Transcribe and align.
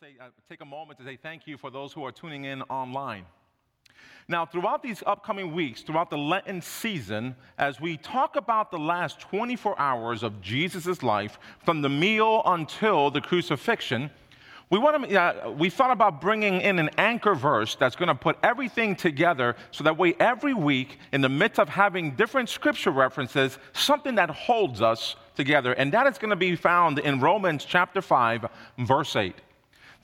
to 0.00 0.06
say, 0.06 0.16
uh, 0.20 0.28
take 0.48 0.60
a 0.60 0.64
moment 0.64 0.98
to 0.98 1.04
say 1.04 1.16
thank 1.16 1.46
you 1.46 1.56
for 1.56 1.70
those 1.70 1.92
who 1.92 2.04
are 2.04 2.12
tuning 2.12 2.44
in 2.44 2.60
online. 2.62 3.24
Now, 4.28 4.44
throughout 4.44 4.82
these 4.82 5.02
upcoming 5.06 5.54
weeks, 5.54 5.82
throughout 5.82 6.10
the 6.10 6.18
Lenten 6.18 6.60
season, 6.60 7.34
as 7.56 7.80
we 7.80 7.96
talk 7.96 8.36
about 8.36 8.70
the 8.70 8.78
last 8.78 9.20
24 9.20 9.78
hours 9.78 10.22
of 10.22 10.42
Jesus' 10.42 11.02
life, 11.02 11.38
from 11.64 11.80
the 11.80 11.88
meal 11.88 12.42
until 12.44 13.10
the 13.10 13.20
crucifixion, 13.20 14.10
we, 14.68 14.78
want 14.78 15.08
to, 15.08 15.18
uh, 15.18 15.50
we 15.52 15.70
thought 15.70 15.92
about 15.92 16.20
bringing 16.20 16.60
in 16.60 16.78
an 16.78 16.90
anchor 16.98 17.34
verse 17.34 17.76
that's 17.76 17.96
going 17.96 18.08
to 18.08 18.14
put 18.14 18.36
everything 18.42 18.96
together 18.96 19.56
so 19.70 19.84
that 19.84 19.96
way 19.96 20.14
every 20.18 20.54
week, 20.54 20.98
in 21.12 21.20
the 21.20 21.28
midst 21.28 21.58
of 21.58 21.68
having 21.68 22.16
different 22.16 22.48
scripture 22.50 22.90
references, 22.90 23.58
something 23.72 24.16
that 24.16 24.28
holds 24.28 24.82
us 24.82 25.16
together. 25.36 25.72
And 25.72 25.92
that 25.92 26.06
is 26.06 26.18
going 26.18 26.30
to 26.30 26.36
be 26.36 26.56
found 26.56 26.98
in 26.98 27.20
Romans 27.20 27.64
chapter 27.64 28.02
5, 28.02 28.46
verse 28.78 29.16
8. 29.16 29.34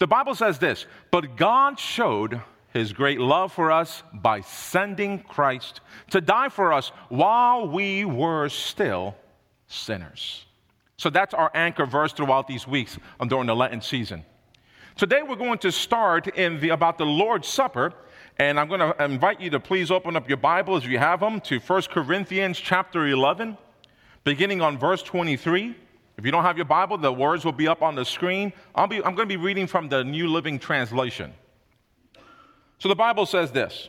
The 0.02 0.08
Bible 0.08 0.34
says 0.34 0.58
this 0.58 0.86
But 1.12 1.36
God 1.36 1.78
showed 1.78 2.40
his 2.72 2.92
great 2.92 3.20
love 3.20 3.52
for 3.52 3.70
us 3.70 4.02
by 4.12 4.40
sending 4.40 5.20
Christ 5.20 5.80
to 6.10 6.20
die 6.20 6.48
for 6.48 6.72
us 6.72 6.90
while 7.08 7.68
we 7.68 8.04
were 8.04 8.48
still 8.48 9.14
sinners. 9.68 10.44
So 10.96 11.08
that's 11.08 11.34
our 11.34 11.52
anchor 11.54 11.86
verse 11.86 12.12
throughout 12.12 12.48
these 12.48 12.66
weeks 12.66 12.98
during 13.28 13.46
the 13.46 13.54
Lenten 13.54 13.80
season. 13.80 14.24
Today 14.96 15.22
we're 15.22 15.36
going 15.36 15.58
to 15.58 15.70
start 15.70 16.26
in 16.36 16.58
the, 16.58 16.70
about 16.70 16.98
the 16.98 17.06
Lord's 17.06 17.46
Supper, 17.46 17.94
and 18.40 18.58
I'm 18.58 18.66
going 18.66 18.80
to 18.80 19.04
invite 19.04 19.40
you 19.40 19.50
to 19.50 19.60
please 19.60 19.92
open 19.92 20.16
up 20.16 20.28
your 20.28 20.38
Bibles 20.38 20.84
if 20.84 20.90
you 20.90 20.98
have 20.98 21.20
them 21.20 21.40
to 21.42 21.60
1 21.60 21.82
Corinthians 21.92 22.58
chapter 22.58 23.06
11, 23.06 23.56
beginning 24.24 24.62
on 24.62 24.78
verse 24.78 25.04
23. 25.04 25.76
If 26.16 26.26
you 26.26 26.30
don't 26.30 26.44
have 26.44 26.56
your 26.56 26.66
Bible, 26.66 26.98
the 26.98 27.12
words 27.12 27.44
will 27.44 27.52
be 27.52 27.68
up 27.68 27.82
on 27.82 27.94
the 27.94 28.04
screen. 28.04 28.52
Be, 28.88 28.96
I'm 28.96 29.14
going 29.14 29.16
to 29.16 29.26
be 29.26 29.36
reading 29.36 29.66
from 29.66 29.88
the 29.88 30.04
New 30.04 30.28
Living 30.28 30.58
Translation. 30.58 31.32
So 32.78 32.88
the 32.88 32.94
Bible 32.94 33.26
says 33.26 33.52
this 33.52 33.88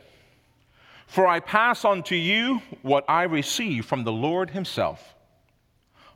For 1.06 1.26
I 1.26 1.40
pass 1.40 1.84
on 1.84 2.02
to 2.04 2.16
you 2.16 2.62
what 2.82 3.04
I 3.08 3.24
received 3.24 3.86
from 3.86 4.04
the 4.04 4.12
Lord 4.12 4.50
Himself. 4.50 5.14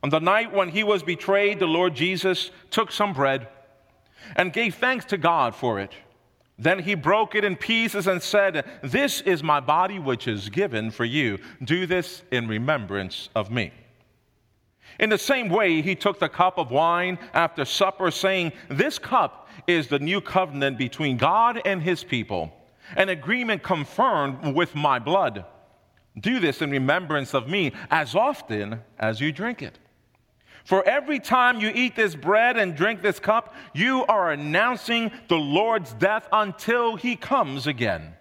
On 0.02 0.10
the 0.10 0.20
night 0.20 0.52
when 0.52 0.68
He 0.70 0.84
was 0.84 1.02
betrayed, 1.02 1.58
the 1.58 1.66
Lord 1.66 1.94
Jesus 1.94 2.50
took 2.70 2.90
some 2.90 3.12
bread 3.12 3.48
and 4.36 4.52
gave 4.52 4.76
thanks 4.76 5.04
to 5.06 5.18
God 5.18 5.54
for 5.54 5.78
it. 5.78 5.92
Then 6.58 6.80
he 6.80 6.94
broke 6.94 7.36
it 7.36 7.44
in 7.44 7.54
pieces 7.54 8.08
and 8.08 8.20
said, 8.20 8.64
This 8.82 9.20
is 9.20 9.42
my 9.44 9.60
body 9.60 9.98
which 9.98 10.26
is 10.26 10.48
given 10.48 10.90
for 10.90 11.04
you. 11.04 11.38
Do 11.62 11.86
this 11.86 12.22
in 12.32 12.48
remembrance 12.48 13.28
of 13.36 13.50
me. 13.50 13.72
In 14.98 15.10
the 15.10 15.18
same 15.18 15.48
way, 15.48 15.80
he 15.80 15.94
took 15.94 16.18
the 16.18 16.28
cup 16.28 16.58
of 16.58 16.70
wine 16.70 17.18
after 17.32 17.64
supper, 17.64 18.10
saying, 18.10 18.52
This 18.68 18.98
cup 18.98 19.48
is 19.66 19.86
the 19.86 19.98
new 19.98 20.20
covenant 20.20 20.76
between 20.76 21.16
God 21.16 21.60
and 21.64 21.80
his 21.80 22.02
people, 22.02 22.52
an 22.96 23.08
agreement 23.08 23.62
confirmed 23.62 24.54
with 24.54 24.74
my 24.74 24.98
blood. 24.98 25.44
Do 26.18 26.40
this 26.40 26.62
in 26.62 26.70
remembrance 26.70 27.32
of 27.32 27.48
me 27.48 27.72
as 27.90 28.14
often 28.14 28.80
as 28.98 29.20
you 29.20 29.30
drink 29.30 29.62
it. 29.62 29.78
For 30.64 30.86
every 30.86 31.20
time 31.20 31.60
you 31.60 31.70
eat 31.74 31.96
this 31.96 32.14
bread 32.14 32.56
and 32.58 32.76
drink 32.76 33.00
this 33.00 33.18
cup, 33.18 33.54
you 33.72 34.04
are 34.06 34.32
announcing 34.32 35.10
the 35.28 35.36
Lord's 35.36 35.94
death 35.94 36.28
until 36.32 36.96
he 36.96 37.16
comes 37.16 37.66
again. 37.66 38.14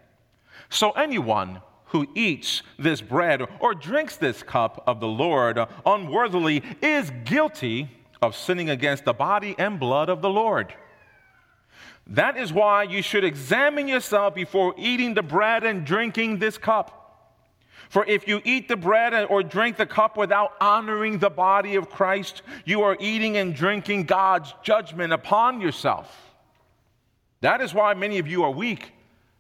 So 0.70 0.92
anyone 0.92 1.61
who 1.88 2.07
eats 2.16 2.63
this 2.77 3.02
bread 3.02 3.41
or 3.59 3.73
drinks 3.73 4.17
this 4.17 4.43
cup 4.43 4.83
of 4.88 4.99
the 4.99 5.07
Lord 5.07 5.59
unworthily 5.85 6.63
is 6.81 7.11
guilty 7.23 7.89
of 8.21 8.35
sinning 8.35 8.69
against 8.69 9.05
the 9.05 9.13
body 9.13 9.55
and 9.57 9.80
blood 9.80 10.09
of 10.09 10.21
the 10.21 10.30
Lord. 10.30 10.73
That 12.08 12.38
is 12.38 12.53
why 12.53 12.83
you 12.83 13.02
should 13.02 13.23
examine 13.23 13.88
yourself 13.88 14.33
before 14.33 14.73
eating 14.77 15.13
the 15.13 15.23
bread 15.23 15.63
and 15.63 15.85
drinking 15.85 16.39
this 16.39 16.58
cup. 16.58 16.93
For 17.89 18.05
if 18.05 18.27
you 18.27 18.41
eat 18.43 18.67
the 18.67 18.75
bread 18.75 19.13
or 19.30 19.43
drink 19.43 19.77
the 19.77 19.86
cup 19.86 20.17
without 20.17 20.54
honoring 20.59 21.19
the 21.19 21.30
body 21.30 21.75
of 21.75 21.89
Christ, 21.89 22.42
you 22.65 22.81
are 22.81 22.98
eating 22.99 23.37
and 23.37 23.55
drinking 23.55 24.04
God's 24.04 24.54
judgment 24.61 25.14
upon 25.14 25.61
yourself. 25.61 26.33
That 27.42 27.61
is 27.61 27.73
why 27.73 27.93
many 27.93 28.19
of 28.19 28.27
you 28.27 28.43
are 28.43 28.52
weak 28.52 28.92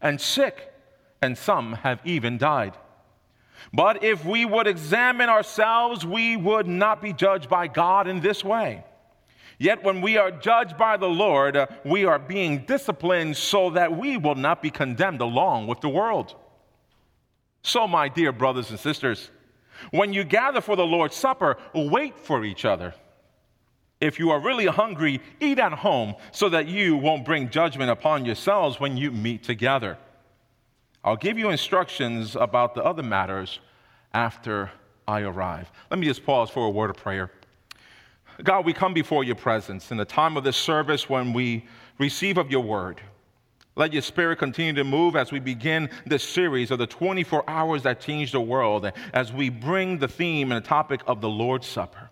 and 0.01 0.19
sick 0.19 0.73
and 1.21 1.37
some 1.37 1.73
have 1.73 1.99
even 2.05 2.37
died. 2.37 2.73
But 3.73 4.03
if 4.03 4.23
we 4.23 4.45
would 4.45 4.67
examine 4.67 5.29
ourselves, 5.29 6.05
we 6.05 6.37
would 6.37 6.67
not 6.67 7.01
be 7.01 7.13
judged 7.13 7.49
by 7.49 7.67
God 7.67 8.07
in 8.07 8.21
this 8.21 8.43
way. 8.43 8.83
Yet 9.59 9.83
when 9.83 10.01
we 10.01 10.17
are 10.17 10.29
judged 10.29 10.77
by 10.77 10.97
the 10.97 11.09
Lord, 11.09 11.57
uh, 11.57 11.67
we 11.83 12.05
are 12.05 12.19
being 12.19 12.65
disciplined 12.65 13.35
so 13.35 13.71
that 13.71 13.97
we 13.97 14.15
will 14.17 14.35
not 14.35 14.61
be 14.61 14.69
condemned 14.69 15.21
along 15.21 15.67
with 15.67 15.81
the 15.81 15.89
world. 15.89 16.35
So, 17.63 17.87
my 17.87 18.07
dear 18.07 18.31
brothers 18.31 18.69
and 18.69 18.79
sisters, 18.79 19.31
when 19.91 20.13
you 20.13 20.23
gather 20.23 20.61
for 20.61 20.75
the 20.75 20.85
Lord's 20.85 21.15
Supper, 21.15 21.57
wait 21.73 22.17
for 22.19 22.45
each 22.45 22.65
other. 22.65 22.93
If 23.99 24.19
you 24.19 24.29
are 24.29 24.39
really 24.39 24.67
hungry, 24.67 25.21
eat 25.39 25.57
at 25.57 25.73
home 25.73 26.15
so 26.31 26.49
that 26.49 26.67
you 26.67 26.95
won't 26.95 27.25
bring 27.25 27.49
judgment 27.49 27.89
upon 27.89 28.25
yourselves 28.25 28.79
when 28.79 28.95
you 28.95 29.11
meet 29.11 29.43
together. 29.43 29.97
I'll 31.07 31.15
give 31.15 31.37
you 31.37 31.51
instructions 31.51 32.35
about 32.35 32.75
the 32.75 32.83
other 32.83 33.01
matters 33.01 33.59
after 34.13 34.69
I 35.07 35.21
arrive. 35.21 35.71
Let 35.89 35.99
me 35.99 36.05
just 36.05 36.25
pause 36.25 36.49
for 36.49 36.65
a 36.65 36.69
word 36.69 36.89
of 36.89 36.97
prayer. 36.97 37.31
God, 38.43 38.65
we 38.65 38.73
come 38.73 38.93
before 38.93 39.23
your 39.23 39.37
presence 39.37 39.89
in 39.89 39.95
the 39.95 40.03
time 40.03 40.35
of 40.35 40.43
this 40.43 40.57
service 40.57 41.07
when 41.07 41.31
we 41.31 41.65
receive 41.97 42.37
of 42.37 42.51
your 42.51 42.59
word. 42.59 42.99
Let 43.77 43.93
your 43.93 44.01
spirit 44.01 44.37
continue 44.37 44.73
to 44.73 44.83
move 44.83 45.15
as 45.15 45.31
we 45.31 45.39
begin 45.39 45.89
this 46.05 46.23
series 46.23 46.71
of 46.71 46.77
the 46.77 46.87
24 46.87 47.49
hours 47.49 47.83
that 47.83 48.01
change 48.01 48.33
the 48.33 48.41
world, 48.41 48.91
as 49.13 49.31
we 49.31 49.47
bring 49.47 49.99
the 49.99 50.09
theme 50.09 50.51
and 50.51 50.61
the 50.61 50.67
topic 50.67 50.99
of 51.07 51.21
the 51.21 51.29
Lord's 51.29 51.67
Supper. 51.67 52.09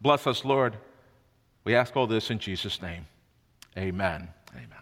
Bless 0.00 0.26
us, 0.26 0.42
Lord. 0.42 0.78
We 1.64 1.74
ask 1.74 1.94
all 1.96 2.06
this 2.06 2.30
in 2.30 2.38
Jesus' 2.38 2.80
name. 2.80 3.04
Amen. 3.76 4.28
Amen. 4.54 4.81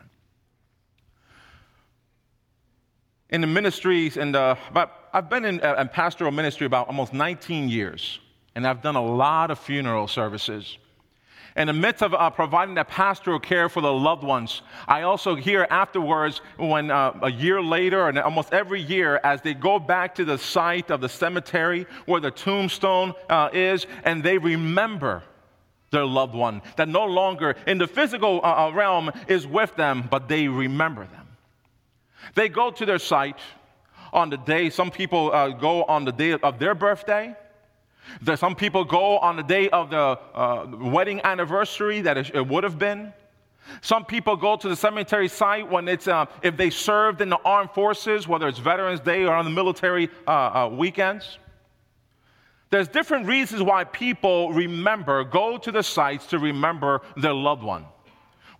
In 3.31 3.41
the 3.41 3.47
ministries 3.47 4.17
and 4.17 4.37
about, 4.37 4.93
I've 5.13 5.29
been 5.29 5.45
in, 5.45 5.61
uh, 5.61 5.77
in 5.79 5.89
pastoral 5.89 6.31
ministry 6.31 6.67
about 6.67 6.89
almost 6.89 7.13
19 7.13 7.69
years, 7.69 8.21
and 8.55 8.67
I've 8.67 8.83
done 8.83 8.97
a 8.97 9.05
lot 9.05 9.51
of 9.51 9.59
funeral 9.59 10.09
services. 10.09 10.79
In 11.57 11.67
the 11.67 11.73
midst 11.73 12.03
of 12.03 12.15
uh, 12.15 12.31
providing 12.31 12.77
that 12.77 12.89
pastoral 12.89 13.41
care 13.41 13.69
for 13.69 13.81
the 13.81 13.93
loved 13.93 14.23
ones, 14.23 14.63
I 14.87 15.03
also 15.03 15.35
hear 15.35 15.67
afterwards, 15.69 16.41
when 16.57 16.91
uh, 16.93 17.19
a 17.23 17.31
year 17.31 17.61
later, 17.61 18.09
and 18.09 18.19
almost 18.19 18.53
every 18.53 18.81
year, 18.81 19.21
as 19.25 19.43
they 19.43 19.55
go 19.55 19.81
back 19.81 20.15
to 20.17 20.25
the 20.25 20.39
site 20.39 20.91
of 20.91 21.01
the 21.01 21.09
cemetery 21.09 21.87
where 22.07 22.21
the 22.21 22.31
tombstone 22.31 23.15
uh, 23.29 23.51
is, 23.53 23.87
and 24.05 24.23
they 24.23 24.39
remember 24.39 25.25
their 25.91 26.07
loved 26.07 26.35
one 26.35 26.63
that 26.77 26.89
no 26.89 27.05
longer 27.05 27.57
in 27.67 27.79
the 27.79 27.87
physical 27.87 28.41
uh, 28.45 28.69
uh, 28.69 28.73
realm 28.73 29.11
is 29.27 29.45
with 29.45 29.75
them, 29.75 30.07
but 30.09 30.29
they 30.29 30.47
remember 30.47 31.05
them. 31.07 31.20
They 32.35 32.49
go 32.49 32.71
to 32.71 32.87
their 32.87 32.99
site 32.99 33.39
on 34.13 34.31
the 34.31 34.37
day, 34.37 34.71
some 34.71 34.91
people 34.91 35.33
uh, 35.33 35.49
go 35.51 35.85
on 35.85 36.05
the 36.05 36.13
day 36.13 36.33
of 36.33 36.59
their 36.59 36.75
birthday. 36.75 37.35
There, 38.23 38.37
some 38.37 38.57
people 38.57 38.85
go 38.85 39.19
on 39.19 39.37
the 39.37 39.43
day 39.43 39.69
of 39.69 39.91
the 39.91 40.19
uh, 40.35 40.67
wedding 40.81 41.21
anniversary 41.23 42.01
that 42.01 42.17
it, 42.17 42.47
would 42.49 42.65
have 42.65 42.79
been. 42.79 43.13
Some 43.83 44.05
people 44.05 44.37
go 44.37 44.57
to 44.57 44.69
the 44.69 44.75
cemetery 44.75 45.29
site 45.29 45.71
when 45.71 45.87
it's, 45.87 46.09
uh, 46.09 46.27
if 46.43 46.57
they 46.57 46.71
served 46.71 47.21
in 47.21 47.29
the 47.29 47.39
armed 47.45 47.71
forces, 47.71 48.27
whether 48.27 48.49
it's 48.49 48.59
Veterans 48.59 49.01
Day 49.01 49.25
or 49.25 49.35
on 49.35 49.45
the 49.45 49.51
military 49.51 50.09
uh, 50.27 50.31
uh 50.31 50.71
weekends. 50.73 51.39
There's 52.71 52.89
different 52.89 53.27
reasons 53.27 53.63
why 53.63 53.85
people 53.85 54.53
remember, 54.53 55.23
go 55.25 55.59
to 55.59 55.71
the 55.71 55.83
sites 55.83 56.27
to 56.27 56.39
remember 56.39 57.03
their 57.17 57.35
loved 57.35 57.63
one 57.63 57.85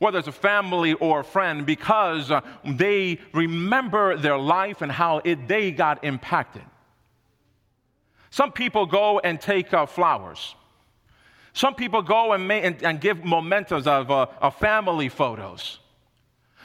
whether 0.01 0.19
it's 0.19 0.29
a 0.29 0.33
family 0.33 0.95
or 0.95 1.21
a 1.21 1.25
friend, 1.25 1.67
because 1.67 2.31
uh, 2.31 2.41
they 2.65 3.21
remember 3.35 4.17
their 4.17 4.39
life 4.39 4.81
and 4.81 4.91
how 4.91 5.19
it, 5.25 5.47
they 5.47 5.71
got 5.71 6.03
impacted. 6.03 6.63
Some 8.31 8.51
people 8.51 8.87
go 8.87 9.19
and 9.21 9.39
take 9.39 9.75
uh, 9.75 9.85
flowers. 9.85 10.55
Some 11.53 11.75
people 11.75 12.01
go 12.01 12.33
and, 12.33 12.49
may, 12.49 12.63
and, 12.63 12.83
and 12.83 12.99
give 12.99 13.25
mementos 13.25 13.87
of, 13.87 14.11
uh, 14.11 14.51
family 14.51 15.11
photos. 15.11 15.81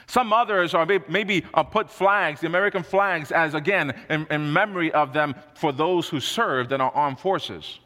Some 0.06 0.32
others 0.32 0.72
are 0.72 0.86
maybe 1.08 1.44
uh, 1.52 1.62
put 1.62 1.90
flags, 1.90 2.40
the 2.40 2.46
American 2.46 2.82
flags, 2.82 3.32
as 3.32 3.52
again, 3.52 3.92
in, 4.08 4.26
in 4.30 4.50
memory 4.50 4.92
of 4.92 5.12
them 5.12 5.34
for 5.54 5.72
those 5.72 6.08
who 6.08 6.20
served 6.20 6.72
in 6.72 6.80
our 6.80 6.92
armed 6.92 7.18
forces. 7.18 7.80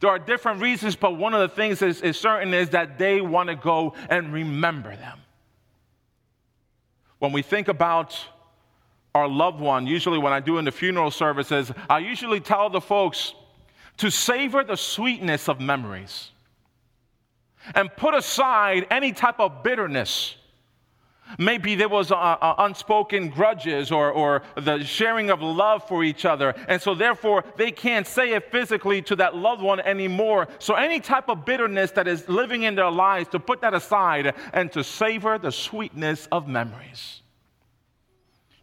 There 0.00 0.10
are 0.10 0.18
different 0.18 0.60
reasons, 0.60 0.96
but 0.96 1.16
one 1.16 1.34
of 1.34 1.40
the 1.40 1.54
things 1.54 1.82
is, 1.82 2.00
is 2.02 2.18
certain 2.18 2.54
is 2.54 2.70
that 2.70 2.98
they 2.98 3.20
want 3.20 3.48
to 3.48 3.56
go 3.56 3.94
and 4.08 4.32
remember 4.32 4.94
them. 4.96 5.18
When 7.18 7.32
we 7.32 7.42
think 7.42 7.68
about 7.68 8.18
our 9.14 9.28
loved 9.28 9.60
one, 9.60 9.86
usually 9.86 10.18
when 10.18 10.32
I 10.32 10.40
do 10.40 10.58
in 10.58 10.64
the 10.64 10.72
funeral 10.72 11.10
services, 11.10 11.72
I 11.90 11.98
usually 11.98 12.40
tell 12.40 12.70
the 12.70 12.80
folks 12.80 13.34
to 13.98 14.10
savor 14.10 14.62
the 14.62 14.76
sweetness 14.76 15.48
of 15.48 15.60
memories 15.60 16.30
and 17.74 17.94
put 17.96 18.14
aside 18.14 18.86
any 18.90 19.12
type 19.12 19.40
of 19.40 19.62
bitterness 19.62 20.36
Maybe 21.36 21.74
there 21.74 21.88
was 21.88 22.10
uh, 22.10 22.14
uh, 22.14 22.54
unspoken 22.58 23.28
grudges 23.28 23.92
or, 23.92 24.10
or 24.10 24.42
the 24.56 24.82
sharing 24.82 25.30
of 25.30 25.42
love 25.42 25.86
for 25.86 26.02
each 26.02 26.24
other. 26.24 26.54
And 26.68 26.80
so, 26.80 26.94
therefore, 26.94 27.44
they 27.56 27.70
can't 27.70 28.06
say 28.06 28.32
it 28.32 28.50
physically 28.50 29.02
to 29.02 29.16
that 29.16 29.36
loved 29.36 29.62
one 29.62 29.80
anymore. 29.80 30.48
So, 30.58 30.74
any 30.74 31.00
type 31.00 31.28
of 31.28 31.44
bitterness 31.44 31.90
that 31.92 32.08
is 32.08 32.28
living 32.28 32.62
in 32.62 32.74
their 32.74 32.90
lives, 32.90 33.28
to 33.30 33.40
put 33.40 33.60
that 33.60 33.74
aside 33.74 34.34
and 34.52 34.72
to 34.72 34.82
savor 34.82 35.38
the 35.38 35.52
sweetness 35.52 36.28
of 36.32 36.48
memories. 36.48 37.22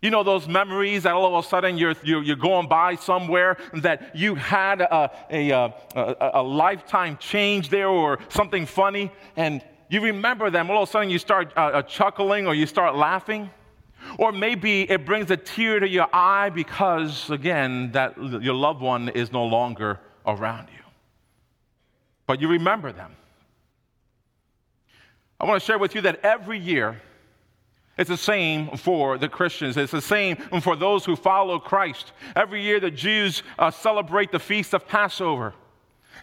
You 0.01 0.12
know, 0.12 0.21
those 0.21 0.47
memories 0.47 1.03
that 1.03 1.13
all 1.13 1.35
of 1.35 1.45
a 1.45 1.47
sudden 1.47 1.79
you're, 1.79 1.95
you're, 2.03 2.35
going 2.35 2.67
by 2.67 2.94
somewhere 2.94 3.57
that 3.73 4.15
you 4.15 4.35
had 4.35 4.81
a, 4.81 5.12
a, 5.31 5.51
a, 5.51 5.73
a, 6.35 6.44
lifetime 6.44 7.17
change 7.17 7.69
there 7.69 7.88
or 7.88 8.19
something 8.29 8.67
funny, 8.67 9.12
and 9.35 9.63
you 9.89 10.01
remember 10.01 10.49
them, 10.49 10.69
all 10.69 10.83
of 10.83 10.89
a 10.89 10.91
sudden 10.91 11.09
you 11.09 11.19
start 11.19 11.53
uh, 11.55 11.59
uh, 11.59 11.81
chuckling 11.83 12.47
or 12.47 12.55
you 12.55 12.65
start 12.65 12.95
laughing. 12.95 13.49
Or 14.19 14.31
maybe 14.31 14.89
it 14.89 15.05
brings 15.05 15.31
a 15.31 15.37
tear 15.37 15.79
to 15.79 15.87
your 15.87 16.07
eye 16.13 16.49
because, 16.49 17.29
again, 17.29 17.91
that 17.93 18.15
your 18.17 18.53
loved 18.53 18.81
one 18.81 19.09
is 19.09 19.31
no 19.31 19.45
longer 19.45 19.99
around 20.25 20.67
you. 20.67 20.83
But 22.27 22.39
you 22.39 22.47
remember 22.47 22.91
them. 22.91 23.15
I 25.39 25.45
want 25.45 25.61
to 25.61 25.65
share 25.65 25.79
with 25.79 25.95
you 25.95 26.01
that 26.01 26.19
every 26.23 26.59
year, 26.59 27.01
it's 27.97 28.09
the 28.09 28.17
same 28.17 28.77
for 28.77 29.17
the 29.17 29.29
Christians. 29.29 29.75
It's 29.77 29.91
the 29.91 30.01
same 30.01 30.35
for 30.61 30.75
those 30.75 31.05
who 31.05 31.15
follow 31.15 31.59
Christ. 31.59 32.11
Every 32.35 32.61
year, 32.61 32.79
the 32.79 32.91
Jews 32.91 33.41
uh, 33.57 33.71
celebrate 33.71 34.31
the 34.31 34.39
feast 34.39 34.73
of 34.73 34.88
Passover 34.88 35.53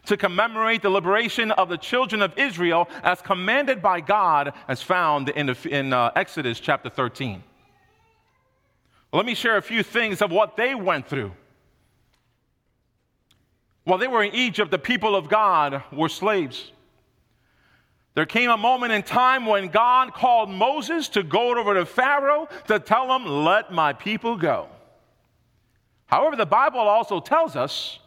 to 0.06 0.16
commemorate 0.16 0.82
the 0.82 0.90
liberation 0.90 1.50
of 1.52 1.68
the 1.68 1.78
children 1.78 2.22
of 2.22 2.36
Israel 2.38 2.88
as 3.02 3.20
commanded 3.20 3.82
by 3.82 4.00
God, 4.00 4.52
as 4.68 4.82
found 4.82 5.28
in, 5.30 5.54
in 5.68 5.92
uh, 5.92 6.10
Exodus 6.16 6.60
chapter 6.60 6.90
13. 6.90 7.42
let 9.12 9.26
me 9.26 9.34
share 9.34 9.56
a 9.56 9.62
few 9.62 9.82
things 9.82 10.22
of 10.22 10.30
what 10.30 10.56
they 10.56 10.74
went 10.74 11.08
through. 11.08 11.32
While 13.84 13.98
they 13.98 14.08
were 14.08 14.22
in 14.22 14.34
Egypt, 14.34 14.70
the 14.70 14.78
people 14.78 15.16
of 15.16 15.28
God 15.28 15.82
were 15.92 16.08
slaves. 16.08 16.70
There 18.14 18.26
came 18.26 18.50
a 18.50 18.56
moment 18.56 18.92
in 18.92 19.02
time 19.02 19.46
when 19.46 19.68
God 19.68 20.12
called 20.12 20.50
Moses 20.50 21.08
to 21.10 21.22
go 21.22 21.58
over 21.58 21.74
to 21.74 21.86
Pharaoh 21.86 22.46
to 22.68 22.78
tell 22.78 23.14
him, 23.16 23.24
Let 23.24 23.72
my 23.72 23.92
people 23.92 24.36
go. 24.36 24.68
However, 26.06 26.36
the 26.36 26.46
Bible 26.46 26.80
also 26.80 27.20
tells 27.20 27.56
us 27.56 27.98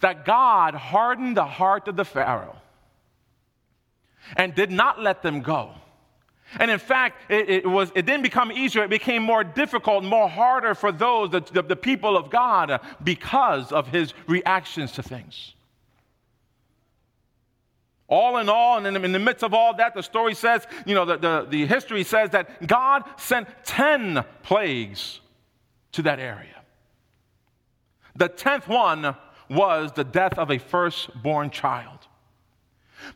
that 0.00 0.24
God 0.24 0.74
hardened 0.74 1.36
the 1.36 1.44
heart 1.44 1.88
of 1.88 1.96
the 1.96 2.04
Pharaoh 2.04 2.56
and 4.36 4.54
did 4.54 4.70
not 4.70 5.00
let 5.00 5.22
them 5.22 5.40
go. 5.40 5.72
And 6.58 6.70
in 6.70 6.78
fact, 6.78 7.30
it, 7.30 7.50
it, 7.50 7.66
was, 7.66 7.90
it 7.94 8.06
didn't 8.06 8.22
become 8.22 8.52
easier, 8.52 8.84
it 8.84 8.90
became 8.90 9.22
more 9.22 9.42
difficult, 9.42 10.04
more 10.04 10.28
harder 10.28 10.74
for 10.74 10.92
those, 10.92 11.30
the, 11.30 11.40
the, 11.40 11.62
the 11.62 11.76
people 11.76 12.16
of 12.16 12.30
God, 12.30 12.80
because 13.02 13.72
of 13.72 13.88
his 13.88 14.14
reactions 14.26 14.92
to 14.92 15.02
things. 15.02 15.54
All 18.08 18.38
in 18.38 18.48
all, 18.48 18.84
and 18.84 18.96
in, 18.96 19.12
the 19.12 19.18
midst 19.18 19.42
of 19.42 19.52
all 19.52 19.74
that, 19.76 19.94
the 19.94 20.02
story 20.02 20.34
says, 20.34 20.64
you 20.86 20.94
know, 20.94 21.04
the, 21.04 21.16
the, 21.16 21.46
the 21.50 21.66
history 21.66 22.04
says 22.04 22.30
that 22.30 22.64
God 22.64 23.02
sent 23.16 23.48
10 23.64 24.24
plagues 24.44 25.20
to 25.92 26.02
that 26.02 26.20
area. 26.20 26.62
The 28.14 28.28
10th 28.28 28.68
one 28.68 29.16
was 29.48 29.92
the 29.92 30.04
death 30.04 30.38
of 30.38 30.50
a 30.50 30.58
firstborn 30.58 31.50
child. 31.50 32.06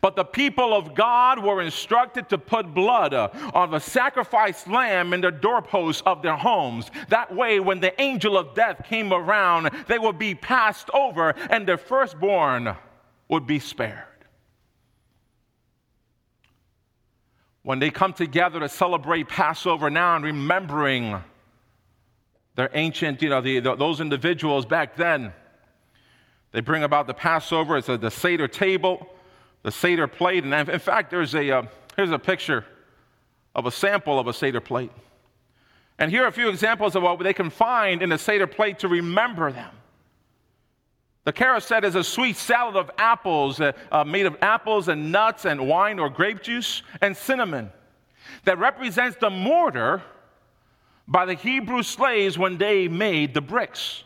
But 0.01 0.15
the 0.17 0.25
people 0.25 0.75
of 0.75 0.95
God 0.95 1.43
were 1.43 1.61
instructed 1.61 2.29
to 2.29 2.39
put 2.39 2.75
blood 2.75 3.15
uh, 3.15 3.29
of 3.55 3.73
a 3.73 3.81
sacrificed 3.81 4.69
lamb 4.69 5.13
in 5.13 5.21
the 5.21 5.31
doorposts 5.31 6.03
of 6.07 6.23
their 6.23 6.37
homes. 6.37 6.91
That 7.09 7.35
way, 7.35 7.61
when 7.61 7.81
the 7.81 7.99
angel 8.01 8.37
of 8.37 8.55
death 8.55 8.85
came 8.85 9.13
around, 9.13 9.71
they 9.89 9.99
would 9.99 10.19
be 10.19 10.35
passed 10.35 10.91
over 10.91 11.31
and 11.51 11.67
their 11.67 11.79
firstborn 11.79 12.77
would 13.29 13.47
be 13.47 13.59
spared. 13.59 14.05
When 17.63 17.79
they 17.79 17.91
come 17.91 18.13
together 18.13 18.61
to 18.61 18.69
celebrate 18.69 19.29
Passover 19.29 19.91
now 19.91 20.17
and 20.17 20.25
remembering 20.25 21.23
their 22.55 22.71
ancient, 22.75 23.23
you 23.23 23.29
know, 23.29 23.41
the, 23.41 23.61
the, 23.61 23.77
those 23.77 24.01
individuals 24.01 24.67
back 24.67 24.97
then, 24.97 25.33
they 26.53 26.61
bring 26.61 26.83
about 26.83 27.07
the 27.07 27.15
Passover. 27.15 27.77
It's 27.77 27.89
a, 27.89 27.97
the 27.97 28.11
Seder 28.11 28.49
table, 28.49 29.07
the 29.63 29.71
Seder 29.71 30.07
plate. 30.07 30.45
And 30.45 30.69
in 30.69 30.79
fact, 30.79 31.11
there's 31.11 31.35
a, 31.35 31.51
uh, 31.51 31.63
here's 31.97 32.11
a 32.11 32.19
picture 32.19 32.65
of 33.55 33.67
a 33.67 33.71
sample 33.71 34.19
of 34.19 34.27
a 34.27 34.33
Seder 34.33 34.61
plate. 34.61 34.93
And 35.99 36.11
here 36.11 36.25
are 36.25 36.29
a 36.29 36.33
few 36.33 36.49
examples 36.49 36.97
of 36.97 37.03
what 37.03 37.19
they 37.21 37.35
can 37.35 37.51
find 37.51 38.03
in 38.03 38.09
the 38.09 38.19
Seder 38.19 38.47
plate 38.47 38.79
to 38.81 38.89
remember 38.89 39.53
them. 39.53 39.71
The 41.25 41.33
charoset 41.33 41.85
is 41.85 41.95
a 41.95 42.03
sweet 42.03 42.37
salad 42.37 42.77
of 42.77 42.91
apples, 42.97 43.61
uh, 43.61 43.73
uh, 43.93 44.05
made 44.05 44.25
of 44.25 44.37
apples 44.41 44.89
and 44.89 45.13
nuts 45.13 45.45
and 45.45 45.69
wine 45.69 45.99
or 45.99 46.09
grape 46.09 46.43
juice 46.43 46.83
and 47.03 47.15
cinnamon, 47.15 47.71
that 48.45 48.59
represents 48.59 49.19
the 49.21 49.29
mortar 49.29 50.03
by 51.07 51.27
the 51.27 51.35
Hebrew 51.35 51.83
slaves 51.83 52.39
when 52.39 52.57
they 52.57 52.89
made 52.89 53.35
the 53.35 53.41
bricks. 53.41 54.05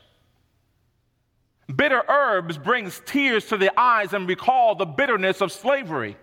Bitter 1.75 2.02
herbs 2.08 2.58
brings 2.58 3.00
tears 3.06 3.46
to 3.46 3.56
the 3.56 3.78
eyes 3.78 4.12
and 4.12 4.28
recall 4.28 4.75
the 4.75 4.84
bitterness 4.84 5.40
of 5.40 5.50
slavery. 5.50 6.16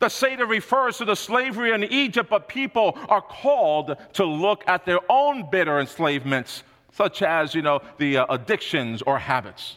The 0.00 0.08
Seder 0.08 0.46
refers 0.46 0.98
to 0.98 1.04
the 1.04 1.16
slavery 1.16 1.72
in 1.72 1.84
Egypt, 1.84 2.30
but 2.30 2.48
people 2.48 2.98
are 3.08 3.20
called 3.20 3.96
to 4.14 4.24
look 4.24 4.62
at 4.66 4.84
their 4.84 5.00
own 5.10 5.50
bitter 5.50 5.80
enslavements, 5.80 6.62
such 6.92 7.22
as, 7.22 7.54
you 7.54 7.62
know, 7.62 7.80
the 7.98 8.18
uh, 8.18 8.26
addictions 8.28 9.02
or 9.02 9.18
habits. 9.18 9.76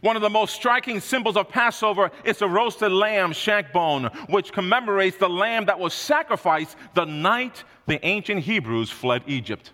One 0.00 0.16
of 0.16 0.22
the 0.22 0.30
most 0.30 0.54
striking 0.54 1.00
symbols 1.00 1.36
of 1.36 1.48
Passover 1.48 2.10
is 2.24 2.38
the 2.38 2.48
roasted 2.48 2.92
lamb 2.92 3.32
shank 3.32 3.72
bone, 3.72 4.06
which 4.28 4.52
commemorates 4.52 5.16
the 5.16 5.28
lamb 5.28 5.66
that 5.66 5.78
was 5.78 5.94
sacrificed 5.94 6.76
the 6.94 7.04
night 7.04 7.64
the 7.86 8.04
ancient 8.04 8.42
Hebrews 8.42 8.90
fled 8.90 9.22
Egypt. 9.26 9.72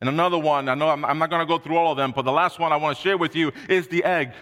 And 0.00 0.08
another 0.08 0.38
one, 0.38 0.68
I 0.68 0.74
know 0.74 0.88
I'm, 0.88 1.04
I'm 1.04 1.18
not 1.18 1.28
going 1.28 1.40
to 1.40 1.46
go 1.46 1.58
through 1.58 1.76
all 1.76 1.90
of 1.90 1.96
them, 1.96 2.12
but 2.14 2.22
the 2.22 2.32
last 2.32 2.58
one 2.58 2.72
I 2.72 2.76
want 2.76 2.96
to 2.96 3.02
share 3.02 3.18
with 3.18 3.36
you 3.36 3.52
is 3.68 3.86
the 3.88 4.02
egg. 4.04 4.32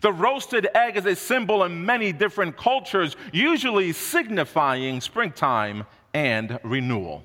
The 0.00 0.12
roasted 0.12 0.68
egg 0.74 0.96
is 0.96 1.06
a 1.06 1.14
symbol 1.16 1.64
in 1.64 1.84
many 1.84 2.12
different 2.12 2.56
cultures, 2.56 3.16
usually 3.32 3.92
signifying 3.92 5.00
springtime 5.00 5.84
and 6.14 6.58
renewal. 6.62 7.24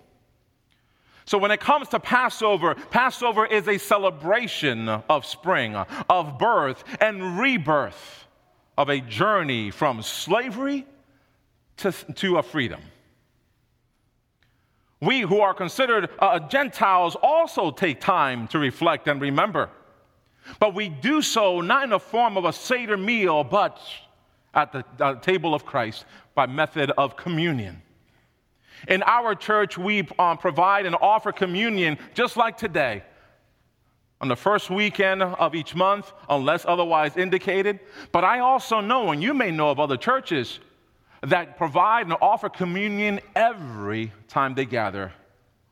So, 1.27 1.37
when 1.39 1.49
it 1.49 1.59
comes 1.59 1.87
to 1.89 1.99
Passover, 1.99 2.75
Passover 2.75 3.47
is 3.47 3.67
a 3.67 3.79
celebration 3.79 4.87
of 4.87 5.25
spring, 5.25 5.75
of 5.75 6.37
birth 6.37 6.83
and 7.01 7.39
rebirth, 7.39 8.27
of 8.77 8.89
a 8.89 8.99
journey 8.99 9.71
from 9.71 10.03
slavery 10.03 10.85
to, 11.77 11.91
to 11.91 12.37
a 12.37 12.43
freedom. 12.43 12.81
We 15.05 15.21
who 15.21 15.39
are 15.39 15.53
considered 15.53 16.09
uh, 16.17 16.39
Gentiles 16.39 17.15
also 17.21 17.69
take 17.69 18.01
time 18.01 18.47
to 18.47 18.59
reflect 18.59 19.07
and 19.07 19.21
remember. 19.21 19.69
But 20.59 20.73
we 20.73 20.89
do 20.89 21.21
so 21.21 21.61
not 21.61 21.83
in 21.83 21.91
the 21.91 21.99
form 21.99 22.37
of 22.37 22.45
a 22.45 22.53
Seder 22.53 22.97
meal, 22.97 23.43
but 23.43 23.79
at 24.53 24.71
the 24.71 24.83
uh, 24.99 25.15
table 25.19 25.53
of 25.53 25.65
Christ 25.65 26.05
by 26.33 26.47
method 26.47 26.91
of 26.97 27.15
communion. 27.15 27.81
In 28.87 29.03
our 29.03 29.35
church, 29.35 29.77
we 29.77 30.07
um, 30.17 30.37
provide 30.37 30.85
and 30.85 30.95
offer 30.95 31.31
communion 31.31 31.97
just 32.13 32.35
like 32.35 32.57
today. 32.57 33.03
On 34.21 34.27
the 34.27 34.35
first 34.35 34.69
weekend 34.69 35.21
of 35.21 35.53
each 35.53 35.75
month, 35.75 36.13
unless 36.29 36.65
otherwise 36.65 37.17
indicated. 37.17 37.79
But 38.11 38.23
I 38.23 38.39
also 38.39 38.79
know, 38.79 39.11
and 39.11 39.21
you 39.21 39.33
may 39.33 39.51
know 39.51 39.69
of 39.69 39.79
other 39.79 39.97
churches, 39.97 40.59
that 41.25 41.57
provide 41.57 42.05
and 42.05 42.15
offer 42.21 42.49
communion 42.49 43.19
every 43.35 44.11
time 44.27 44.53
they 44.53 44.65
gather 44.65 45.11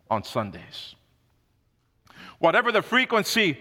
on 0.10 0.24
Sundays. 0.24 0.96
Whatever 2.40 2.72
the 2.72 2.82
frequency, 2.82 3.58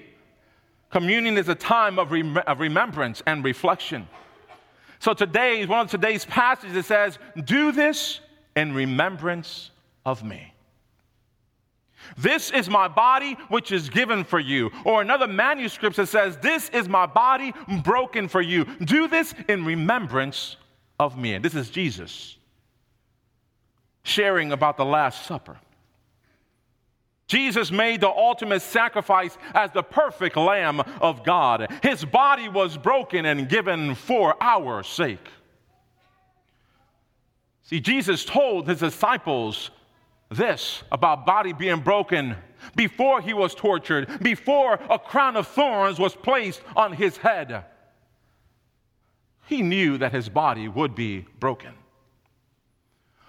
communion 0.91 1.39
is 1.39 1.49
a 1.49 1.55
time 1.55 1.99
of, 1.99 2.11
rem- 2.11 2.39
of 2.39 2.61
remembrance 2.61 3.23
and 3.27 3.45
reflection. 3.45 4.09
So 4.99 5.15
today, 5.15 5.65
one 5.67 5.81
of 5.81 5.91
today's 5.91 6.25
passages 6.25 6.77
it 6.77 6.85
says, 6.85 7.19
"Do 7.45 7.73
this 7.73 8.21
in 8.55 8.73
remembrance 8.73 9.71
of 10.05 10.23
me." 10.23 10.53
This 12.17 12.51
is 12.51 12.69
my 12.69 12.89
body, 12.89 13.37
which 13.49 13.73
is 13.73 13.89
given 13.89 14.25
for 14.25 14.39
you. 14.39 14.71
Or 14.85 15.01
another 15.01 15.27
manuscript 15.27 15.97
that 15.97 16.09
says, 16.09 16.37
This 16.39 16.69
is 16.71 16.89
my 16.89 17.07
body 17.07 17.53
broken 17.83 18.29
for 18.29 18.41
you. 18.41 18.65
Do 18.65 19.09
this 19.09 19.35
in 19.49 19.65
remembrance 19.65 20.57
of 20.99 21.17
me. 21.19 21.35
And 21.35 21.45
this 21.45 21.55
is 21.55 21.71
Jesus 21.71 22.37
sharing 24.05 24.53
about 24.53 24.77
the 24.77 24.85
Last 24.85 25.27
Supper. 25.27 25.59
Jesus 27.29 27.71
made 27.71 28.01
the 28.01 28.11
ultimate 28.11 28.61
sacrifice 28.61 29.39
as 29.55 29.71
the 29.73 29.83
perfect 29.83 30.37
Lamb 30.37 30.81
of 31.01 31.25
God. 31.25 31.73
His 31.83 32.05
body 32.05 32.49
was 32.49 32.77
broken 32.77 33.25
and 33.25 33.49
given 33.49 33.95
for 33.95 34.37
our 34.43 34.83
sake. 34.83 35.27
See, 37.63 37.81
Jesus 37.81 38.25
told 38.27 38.69
his 38.69 38.81
disciples 38.81 39.71
this 40.29 40.83
about 40.93 41.25
body 41.25 41.53
being 41.53 41.81
broken 41.81 42.37
before 42.77 43.21
he 43.23 43.33
was 43.33 43.55
tortured, 43.55 44.21
before 44.23 44.75
a 44.91 44.99
crown 44.99 45.37
of 45.37 45.49
thorns 45.49 45.99
was 45.99 46.15
placed 46.15 46.61
on 46.77 46.93
his 46.93 47.17
head. 47.17 47.65
He 49.53 49.61
knew 49.61 49.99
that 49.99 50.13
his 50.13 50.31
body 50.31 50.67
would 50.67 50.95
be 50.95 51.27
broken. 51.39 51.75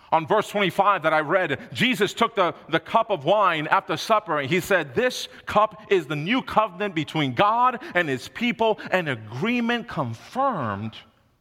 On 0.10 0.26
verse 0.26 0.48
25 0.48 1.04
that 1.04 1.12
I 1.12 1.20
read, 1.20 1.60
Jesus 1.74 2.14
took 2.14 2.34
the, 2.34 2.56
the 2.70 2.80
cup 2.80 3.10
of 3.10 3.26
wine 3.26 3.68
after 3.68 3.98
supper 3.98 4.40
and 4.40 4.50
he 4.50 4.62
said, 4.62 4.96
This 4.96 5.28
cup 5.46 5.92
is 5.92 6.06
the 6.06 6.16
new 6.16 6.42
covenant 6.42 6.96
between 6.96 7.34
God 7.34 7.84
and 7.94 8.08
his 8.08 8.30
people, 8.30 8.80
an 8.90 9.10
agreement 9.10 9.90
confirmed 9.90 10.96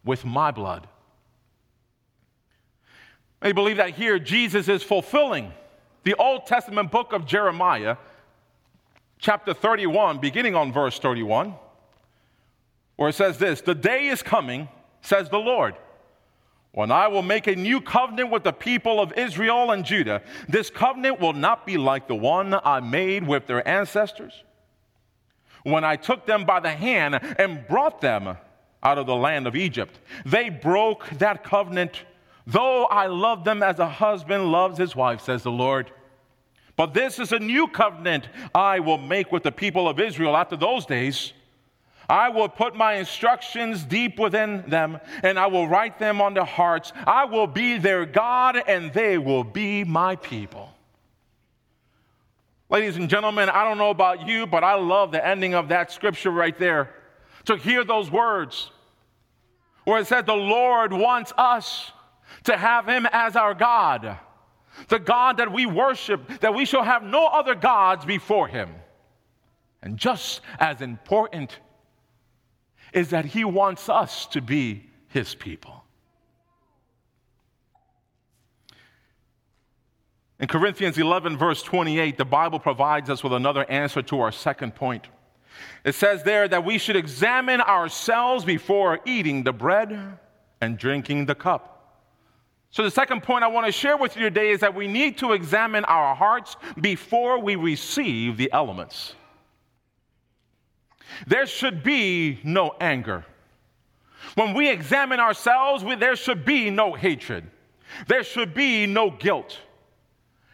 with 0.04 0.24
my 0.24 0.50
blood. 0.50 0.88
I 3.40 3.52
believe 3.52 3.76
that 3.76 3.90
here 3.90 4.18
Jesus 4.18 4.66
is 4.66 4.82
fulfilling 4.82 5.52
the 6.02 6.14
Old 6.14 6.46
Testament 6.46 6.90
book 6.90 7.12
of 7.12 7.24
Jeremiah, 7.24 7.98
chapter 9.20 9.54
31, 9.54 10.18
beginning 10.18 10.56
on 10.56 10.72
verse 10.72 10.98
31, 10.98 11.54
where 13.02 13.08
it 13.08 13.14
says 13.14 13.36
this 13.36 13.60
The 13.60 13.74
day 13.74 14.06
is 14.06 14.22
coming, 14.22 14.68
says 15.00 15.28
the 15.28 15.38
Lord, 15.38 15.74
when 16.70 16.92
I 16.92 17.08
will 17.08 17.22
make 17.22 17.48
a 17.48 17.56
new 17.56 17.80
covenant 17.80 18.30
with 18.30 18.44
the 18.44 18.52
people 18.52 19.00
of 19.00 19.12
Israel 19.14 19.72
and 19.72 19.84
Judah. 19.84 20.22
This 20.48 20.70
covenant 20.70 21.20
will 21.20 21.32
not 21.32 21.66
be 21.66 21.76
like 21.76 22.06
the 22.06 22.14
one 22.14 22.54
I 22.54 22.78
made 22.78 23.26
with 23.26 23.48
their 23.48 23.66
ancestors 23.66 24.44
when 25.64 25.82
I 25.82 25.96
took 25.96 26.26
them 26.26 26.44
by 26.44 26.60
the 26.60 26.70
hand 26.70 27.18
and 27.40 27.66
brought 27.66 28.00
them 28.00 28.36
out 28.84 28.98
of 28.98 29.06
the 29.06 29.16
land 29.16 29.48
of 29.48 29.56
Egypt. 29.56 29.98
They 30.24 30.48
broke 30.48 31.10
that 31.18 31.42
covenant 31.42 32.04
Though 32.46 32.84
I 32.84 33.06
love 33.06 33.44
them 33.44 33.62
as 33.62 33.78
a 33.78 33.88
husband 33.88 34.50
loves 34.50 34.78
his 34.78 34.96
wife, 34.96 35.20
says 35.20 35.42
the 35.42 35.50
Lord. 35.50 35.90
But 36.76 36.94
this 36.94 37.18
is 37.18 37.32
a 37.32 37.38
new 37.38 37.68
covenant 37.68 38.28
I 38.54 38.80
will 38.80 38.98
make 38.98 39.30
with 39.30 39.42
the 39.42 39.52
people 39.52 39.88
of 39.88 40.00
Israel 40.00 40.36
after 40.36 40.56
those 40.56 40.86
days. 40.86 41.32
I 42.08 42.28
will 42.28 42.48
put 42.48 42.74
my 42.74 42.94
instructions 42.94 43.84
deep 43.84 44.18
within 44.18 44.64
them, 44.68 44.98
and 45.22 45.38
I 45.38 45.46
will 45.46 45.68
write 45.68 45.98
them 45.98 46.20
on 46.20 46.34
their 46.34 46.44
hearts. 46.44 46.92
I 47.06 47.24
will 47.24 47.46
be 47.46 47.78
their 47.78 48.04
God, 48.04 48.56
and 48.66 48.92
they 48.92 49.18
will 49.18 49.44
be 49.44 49.84
my 49.84 50.16
people. 50.16 50.72
Ladies 52.68 52.96
and 52.96 53.08
gentlemen, 53.08 53.50
I 53.50 53.64
don't 53.64 53.78
know 53.78 53.90
about 53.90 54.26
you, 54.26 54.46
but 54.46 54.64
I 54.64 54.74
love 54.74 55.12
the 55.12 55.24
ending 55.24 55.54
of 55.54 55.68
that 55.68 55.92
scripture 55.92 56.30
right 56.30 56.58
there. 56.58 56.90
To 57.46 57.56
hear 57.56 57.84
those 57.84 58.10
words 58.10 58.70
where 59.84 60.00
it 60.00 60.06
said, 60.06 60.26
The 60.26 60.32
Lord 60.32 60.92
wants 60.92 61.32
us 61.36 61.92
to 62.44 62.56
have 62.56 62.88
him 62.88 63.06
as 63.12 63.36
our 63.36 63.54
God, 63.54 64.18
the 64.88 64.98
God 64.98 65.36
that 65.36 65.52
we 65.52 65.66
worship, 65.66 66.40
that 66.40 66.54
we 66.54 66.64
shall 66.64 66.82
have 66.82 67.02
no 67.02 67.26
other 67.26 67.54
gods 67.54 68.04
before 68.04 68.48
him. 68.48 68.70
And 69.82 69.98
just 69.98 70.40
as 70.58 70.80
important 70.80 71.58
is 72.92 73.10
that 73.10 73.24
he 73.24 73.44
wants 73.44 73.88
us 73.88 74.26
to 74.26 74.40
be 74.40 74.88
his 75.08 75.34
people. 75.34 75.82
In 80.38 80.48
Corinthians 80.48 80.98
11, 80.98 81.36
verse 81.36 81.62
28, 81.62 82.18
the 82.18 82.24
Bible 82.24 82.58
provides 82.58 83.08
us 83.08 83.22
with 83.22 83.32
another 83.32 83.64
answer 83.70 84.02
to 84.02 84.20
our 84.20 84.32
second 84.32 84.74
point. 84.74 85.06
It 85.84 85.94
says 85.94 86.24
there 86.24 86.48
that 86.48 86.64
we 86.64 86.78
should 86.78 86.96
examine 86.96 87.60
ourselves 87.60 88.44
before 88.44 88.98
eating 89.04 89.44
the 89.44 89.52
bread 89.52 90.18
and 90.60 90.78
drinking 90.78 91.26
the 91.26 91.36
cup. 91.36 91.68
So, 92.70 92.82
the 92.82 92.90
second 92.90 93.22
point 93.22 93.44
I 93.44 93.48
want 93.48 93.66
to 93.66 93.72
share 93.72 93.98
with 93.98 94.16
you 94.16 94.22
today 94.22 94.50
is 94.50 94.60
that 94.60 94.74
we 94.74 94.88
need 94.88 95.18
to 95.18 95.32
examine 95.32 95.84
our 95.84 96.14
hearts 96.14 96.56
before 96.80 97.38
we 97.38 97.54
receive 97.54 98.38
the 98.38 98.50
elements. 98.50 99.14
There 101.26 101.46
should 101.46 101.82
be 101.82 102.40
no 102.44 102.74
anger. 102.80 103.24
When 104.34 104.54
we 104.54 104.68
examine 104.70 105.20
ourselves, 105.20 105.84
we, 105.84 105.94
there 105.94 106.16
should 106.16 106.44
be 106.44 106.70
no 106.70 106.94
hatred. 106.94 107.44
There 108.06 108.24
should 108.24 108.54
be 108.54 108.86
no 108.86 109.10
guilt. 109.10 109.58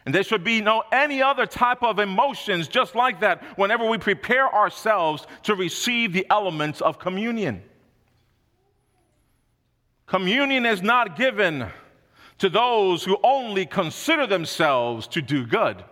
And 0.05 0.15
there 0.15 0.23
should 0.23 0.43
be 0.43 0.61
no 0.61 0.83
any 0.91 1.23
other 1.23 1.47
type 1.47 1.83
of 1.83 1.99
emotions 1.99 2.67
just 2.67 2.95
like 2.95 3.21
that 3.21 3.43
whenever 3.59 3.87
we 3.87 3.99
prepare 3.99 4.53
ourselves 4.53 5.27
to 5.43 5.55
receive 5.55 6.13
the 6.13 6.27
elements 6.31 6.81
of 6.81 6.99
communion. 6.99 7.63
Communion 10.07 10.65
is 10.65 10.81
not 10.81 11.17
given 11.17 11.67
to 12.39 12.49
those 12.49 13.05
who 13.05 13.19
only 13.23 13.67
consider 13.67 14.27
themselves 14.27 15.07
to 15.09 15.21
do 15.21 15.45
good. 15.45 15.85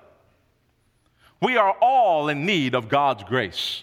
We 1.43 1.59
are 1.59 1.77
all 1.83 2.29
in 2.31 2.47
need 2.47 2.75
of 2.75 2.89
God's 2.89 3.25
grace. 3.25 3.83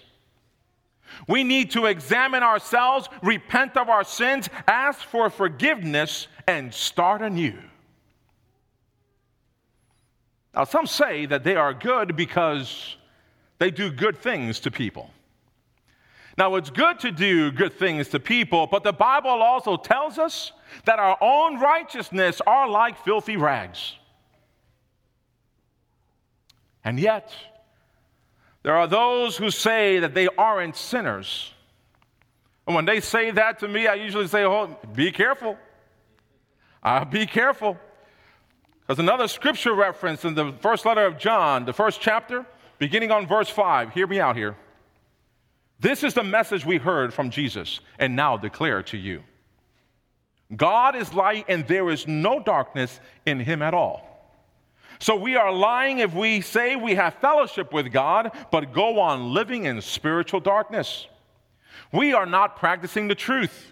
We 1.28 1.44
need 1.44 1.72
to 1.72 1.86
examine 1.86 2.44
ourselves, 2.44 3.10
repent 3.22 3.78
of 3.78 3.90
our 3.90 4.04
sins, 4.04 4.50
ask 4.68 5.00
for 5.00 5.30
forgiveness, 5.30 6.28
and 6.48 6.74
start 6.74 7.22
anew. 7.22 7.58
Now, 10.56 10.66
some 10.66 10.86
say 10.86 11.26
that 11.26 11.44
they 11.44 11.56
are 11.56 11.74
good 11.74 12.16
because 12.16 12.98
they 13.58 13.72
do 13.72 13.92
good 13.92 14.18
things 14.18 14.60
to 14.62 14.72
people. 14.72 15.10
Now, 16.38 16.56
it's 16.56 16.70
good 16.70 17.00
to 17.02 17.12
do 17.12 17.52
good 17.52 17.74
things 17.74 18.10
to 18.10 18.20
people, 18.20 18.68
but 18.68 18.84
the 18.84 18.94
Bible 18.94 19.30
also 19.30 19.78
tells 19.78 20.18
us 20.18 20.52
that 20.86 21.00
our 21.00 21.18
own 21.22 21.60
righteousness 21.60 22.42
are 22.46 22.68
like 22.68 23.04
filthy 23.04 23.38
rags. 23.38 23.94
And 26.84 27.00
yet, 27.00 27.32
there 28.64 28.76
are 28.76 28.88
those 28.88 29.38
who 29.38 29.52
say 29.52 30.00
that 30.00 30.14
they 30.14 30.28
aren't 30.38 30.76
sinners. 30.76 31.54
And 32.66 32.76
when 32.76 32.86
they 32.86 33.02
say 33.02 33.32
that 33.32 33.60
to 33.60 33.68
me, 33.68 33.88
I 33.88 33.96
usually 33.96 34.28
say, 34.28 34.44
Oh, 34.44 34.78
be 34.94 35.12
careful. 35.12 35.58
Uh, 36.82 37.06
be 37.06 37.26
careful. 37.26 37.78
There's 38.88 39.00
another 39.00 39.28
scripture 39.28 39.74
reference 39.74 40.26
in 40.26 40.34
the 40.34 40.54
first 40.60 40.86
letter 40.86 41.06
of 41.06 41.18
John, 41.18 41.66
the 41.66 41.74
first 41.74 42.02
chapter, 42.02 42.46
beginning 42.80 43.12
on 43.12 43.28
verse 43.28 43.50
5. 43.50 43.94
Hear 43.94 44.08
me 44.08 44.20
out 44.20 44.36
here. 44.36 44.58
This 45.80 46.04
is 46.04 46.14
the 46.14 46.24
message 46.24 46.66
we 46.66 46.78
heard 46.78 47.14
from 47.14 47.30
Jesus 47.30 47.80
and 48.00 48.16
now 48.16 48.38
declare 48.38 48.84
to 48.84 48.98
you. 48.98 49.24
God 50.56 50.96
is 50.96 51.14
light 51.14 51.46
and 51.48 51.68
there 51.68 51.90
is 51.90 52.08
no 52.08 52.40
darkness 52.40 53.00
in 53.26 53.40
him 53.40 53.62
at 53.62 53.74
all. 53.74 54.13
So 55.00 55.16
we 55.16 55.36
are 55.36 55.52
lying 55.52 56.00
if 56.00 56.14
we 56.14 56.42
say 56.42 56.76
we 56.76 56.96
have 56.96 57.16
fellowship 57.16 57.74
with 57.74 57.92
God, 57.92 58.32
but 58.52 58.74
go 58.74 59.00
on 59.00 59.34
living 59.34 59.66
in 59.66 59.82
spiritual 59.82 60.40
darkness. 60.40 61.08
We 61.92 62.14
are 62.14 62.26
not 62.26 62.58
practicing 62.58 63.08
the 63.08 63.16
truth. 63.16 63.72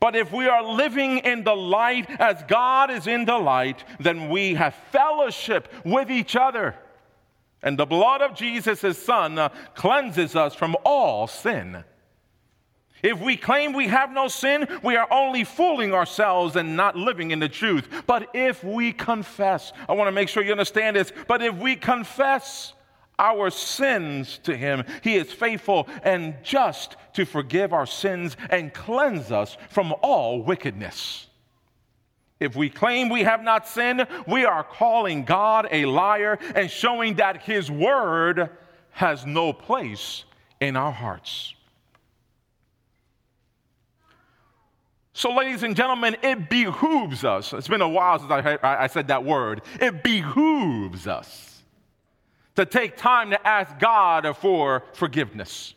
But 0.00 0.14
if 0.14 0.32
we 0.32 0.46
are 0.46 0.62
living 0.62 1.18
in 1.18 1.44
the 1.44 1.56
light 1.56 2.10
as 2.20 2.42
God 2.46 2.90
is 2.90 3.06
in 3.06 3.24
the 3.24 3.38
light, 3.38 3.84
then 3.98 4.28
we 4.28 4.54
have 4.54 4.74
fellowship 4.92 5.72
with 5.84 6.10
each 6.10 6.36
other. 6.36 6.74
And 7.62 7.78
the 7.78 7.86
blood 7.86 8.22
of 8.22 8.34
Jesus, 8.34 8.82
his 8.82 8.98
son, 8.98 9.50
cleanses 9.74 10.36
us 10.36 10.54
from 10.54 10.76
all 10.84 11.26
sin. 11.26 11.84
If 13.02 13.20
we 13.20 13.36
claim 13.36 13.72
we 13.72 13.88
have 13.88 14.10
no 14.10 14.28
sin, 14.28 14.66
we 14.82 14.96
are 14.96 15.06
only 15.10 15.44
fooling 15.44 15.94
ourselves 15.94 16.56
and 16.56 16.76
not 16.76 16.96
living 16.96 17.30
in 17.30 17.38
the 17.38 17.48
truth. 17.48 17.88
But 18.06 18.30
if 18.34 18.64
we 18.64 18.92
confess, 18.92 19.72
I 19.88 19.92
want 19.92 20.08
to 20.08 20.12
make 20.12 20.28
sure 20.28 20.42
you 20.42 20.52
understand 20.52 20.96
this, 20.96 21.12
but 21.26 21.42
if 21.42 21.56
we 21.56 21.76
confess 21.76 22.72
our 23.18 23.50
sins 23.50 24.38
to 24.44 24.56
Him, 24.56 24.84
He 25.02 25.16
is 25.16 25.32
faithful 25.32 25.88
and 26.02 26.36
just 26.42 26.96
to 27.14 27.24
forgive 27.24 27.72
our 27.72 27.86
sins 27.86 28.36
and 28.50 28.72
cleanse 28.72 29.32
us 29.32 29.56
from 29.70 29.94
all 30.02 30.42
wickedness. 30.42 31.26
If 32.40 32.54
we 32.54 32.70
claim 32.70 33.08
we 33.08 33.24
have 33.24 33.42
not 33.42 33.66
sinned, 33.66 34.06
we 34.28 34.44
are 34.44 34.62
calling 34.62 35.24
God 35.24 35.66
a 35.72 35.86
liar 35.86 36.38
and 36.54 36.70
showing 36.70 37.14
that 37.14 37.42
His 37.42 37.70
word 37.70 38.50
has 38.90 39.26
no 39.26 39.52
place 39.52 40.24
in 40.60 40.76
our 40.76 40.92
hearts. 40.92 41.54
So, 45.18 45.32
ladies 45.32 45.64
and 45.64 45.74
gentlemen, 45.74 46.16
it 46.22 46.48
behooves 46.48 47.24
us. 47.24 47.52
It's 47.52 47.66
been 47.66 47.82
a 47.82 47.88
while 47.88 48.20
since 48.20 48.30
I, 48.30 48.56
I, 48.62 48.86
said 48.86 49.08
that 49.08 49.24
word. 49.24 49.62
It 49.80 50.04
behooves 50.04 51.08
us 51.08 51.64
to 52.54 52.64
take 52.64 52.96
time 52.96 53.30
to 53.30 53.44
ask 53.44 53.80
God 53.80 54.32
for 54.36 54.84
forgiveness. 54.92 55.74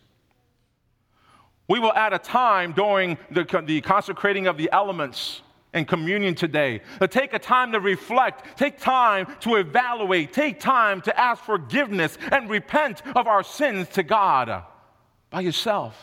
We 1.68 1.80
will 1.80 1.92
add 1.94 2.14
a 2.14 2.20
time 2.20 2.74
during 2.74 3.18
the, 3.32 3.64
the 3.66 3.82
consecrating 3.82 4.46
of 4.46 4.58
the 4.58 4.70
elements 4.72 5.42
and 5.74 5.88
communion 5.88 6.36
today. 6.36 6.82
To 7.00 7.08
take 7.08 7.34
a 7.34 7.40
time 7.40 7.72
to 7.72 7.80
reflect, 7.80 8.60
take 8.60 8.78
time 8.78 9.26
to 9.40 9.56
evaluate, 9.56 10.34
take 10.34 10.60
time 10.60 11.02
to 11.02 11.20
ask 11.20 11.44
forgiveness 11.44 12.16
and 12.32 12.48
repent 12.48 13.02
of 13.16 13.26
our 13.26 13.42
sins 13.42 13.90
to 13.94 14.04
God 14.04 14.66
by 15.32 15.42
yourself. 15.42 16.00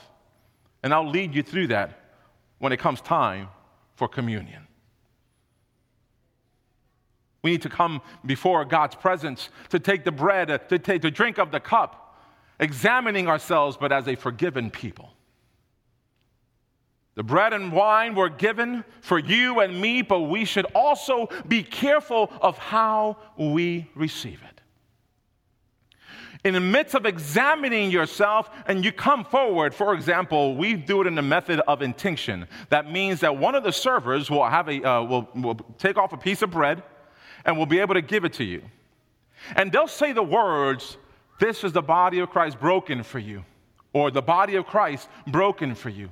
And 0.83 0.92
I'll 0.92 1.09
lead 1.09 1.37
you 1.37 1.45
through 1.45 1.68
that 1.68 2.08
when 2.59 2.73
it 2.73 2.79
comes 2.79 3.00
time 3.00 3.49
for 3.95 4.09
communion. 4.09 4.67
We 7.43 7.53
need 7.53 7.62
to 7.62 7.69
come 7.69 8.03
before 8.27 8.65
God's 8.65 8.95
presence 8.95 9.49
to 9.71 9.79
take 9.79 10.05
the 10.05 10.12
bread, 10.12 10.49
to, 10.69 10.79
take, 10.79 11.03
to 11.03 11.11
drink 11.11 11.38
of 11.38 11.50
the 11.50 11.61
cup, 11.61 12.17
examining 12.59 13.29
ourselves, 13.29 13.77
but 13.77 13.93
as 13.93 14.09
a 14.09 14.17
forgiven 14.17 14.71
people. 14.71 15.12
The 17.15 17.23
bread 17.25 17.53
and 17.53 17.73
wine 17.73 18.15
were 18.15 18.29
given 18.29 18.85
for 19.00 19.19
you 19.19 19.61
and 19.61 19.81
me, 19.81 20.03
but 20.03 20.21
we 20.21 20.45
should 20.45 20.67
also 20.67 21.29
be 21.49 21.65
careful 21.65 22.31
of 22.41 22.59
how 22.59 23.17
we 23.37 23.91
receive 23.95 24.41
it. 24.49 24.58
In 26.45 26.54
the 26.54 26.61
midst 26.61 26.95
of 26.95 27.04
examining 27.04 27.90
yourself, 27.90 28.50
and 28.66 28.85
you 28.85 28.92
come 28.92 29.25
forward, 29.25 29.75
for 29.75 29.92
example, 29.95 30.57
we 30.57 30.75
do 30.75 31.00
it 31.00 31.07
in 31.07 31.14
the 31.14 31.23
method 31.23 31.61
of 31.66 31.83
intinction. 31.83 32.47
That 32.68 32.90
means 32.90 33.21
that 33.21 33.37
one 33.37 33.54
of 33.54 33.64
the 33.64 33.73
servers 33.73 34.30
will, 34.30 34.49
have 34.49 34.68
a, 34.68 34.83
uh, 34.83 35.02
will, 35.02 35.28
will 35.35 35.57
take 35.78 35.97
off 35.97 36.12
a 36.12 36.16
piece 36.16 36.42
of 36.42 36.50
bread 36.50 36.83
and 37.45 37.59
will 37.59 37.66
be 37.66 37.80
able 37.80 37.95
to 37.95 38.02
give 38.02 38.25
it 38.25 38.35
to 38.35 38.45
you. 38.45 38.62
And 39.57 39.73
they'll 39.73 39.88
say 39.88 40.12
the 40.12 40.23
words, 40.23 40.97
This 41.40 41.64
is 41.64 41.73
the 41.73 41.83
body 41.83 42.21
of 42.21 42.30
Christ 42.30 42.61
broken 42.61 43.02
for 43.02 43.18
you, 43.18 43.45
or 43.92 44.11
the 44.11 44.23
body 44.23 44.54
of 44.54 44.66
Christ 44.66 45.09
broken 45.26 45.75
for 45.75 45.88
you. 45.88 46.11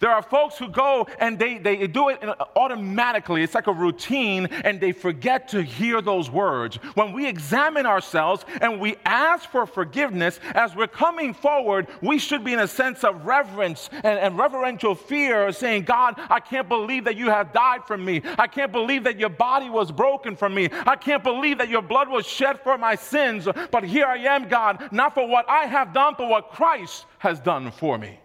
There 0.00 0.10
are 0.10 0.22
folks 0.22 0.58
who 0.58 0.68
go 0.68 1.06
and 1.18 1.38
they, 1.38 1.58
they 1.58 1.86
do 1.86 2.08
it 2.08 2.22
automatically. 2.56 3.42
It's 3.42 3.54
like 3.54 3.66
a 3.66 3.72
routine, 3.72 4.46
and 4.46 4.80
they 4.80 4.92
forget 4.92 5.48
to 5.48 5.62
hear 5.62 6.00
those 6.00 6.30
words. 6.30 6.76
When 6.94 7.12
we 7.12 7.26
examine 7.26 7.86
ourselves 7.86 8.44
and 8.60 8.80
we 8.80 8.96
ask 9.04 9.48
for 9.50 9.66
forgiveness, 9.66 10.40
as 10.54 10.74
we're 10.74 10.86
coming 10.86 11.34
forward, 11.34 11.88
we 12.02 12.18
should 12.18 12.44
be 12.44 12.52
in 12.52 12.60
a 12.60 12.68
sense 12.68 13.04
of 13.04 13.26
reverence 13.26 13.90
and, 13.92 14.18
and 14.18 14.38
reverential 14.38 14.94
fear, 14.94 15.52
saying, 15.52 15.84
God, 15.84 16.14
I 16.30 16.40
can't 16.40 16.68
believe 16.68 17.04
that 17.04 17.16
you 17.16 17.30
have 17.30 17.52
died 17.52 17.86
for 17.86 17.96
me. 17.96 18.22
I 18.38 18.46
can't 18.46 18.72
believe 18.72 19.04
that 19.04 19.18
your 19.18 19.28
body 19.28 19.70
was 19.70 19.92
broken 19.92 20.36
for 20.36 20.48
me. 20.48 20.68
I 20.86 20.96
can't 20.96 21.22
believe 21.22 21.58
that 21.58 21.68
your 21.68 21.82
blood 21.82 22.08
was 22.08 22.26
shed 22.26 22.60
for 22.62 22.78
my 22.78 22.94
sins. 22.94 23.48
But 23.70 23.84
here 23.84 24.06
I 24.06 24.18
am, 24.18 24.48
God, 24.48 24.88
not 24.92 25.14
for 25.14 25.26
what 25.26 25.48
I 25.48 25.66
have 25.66 25.92
done, 25.92 26.14
but 26.16 26.28
what 26.28 26.50
Christ 26.50 27.06
has 27.18 27.40
done 27.40 27.70
for 27.70 27.98
me 27.98 28.18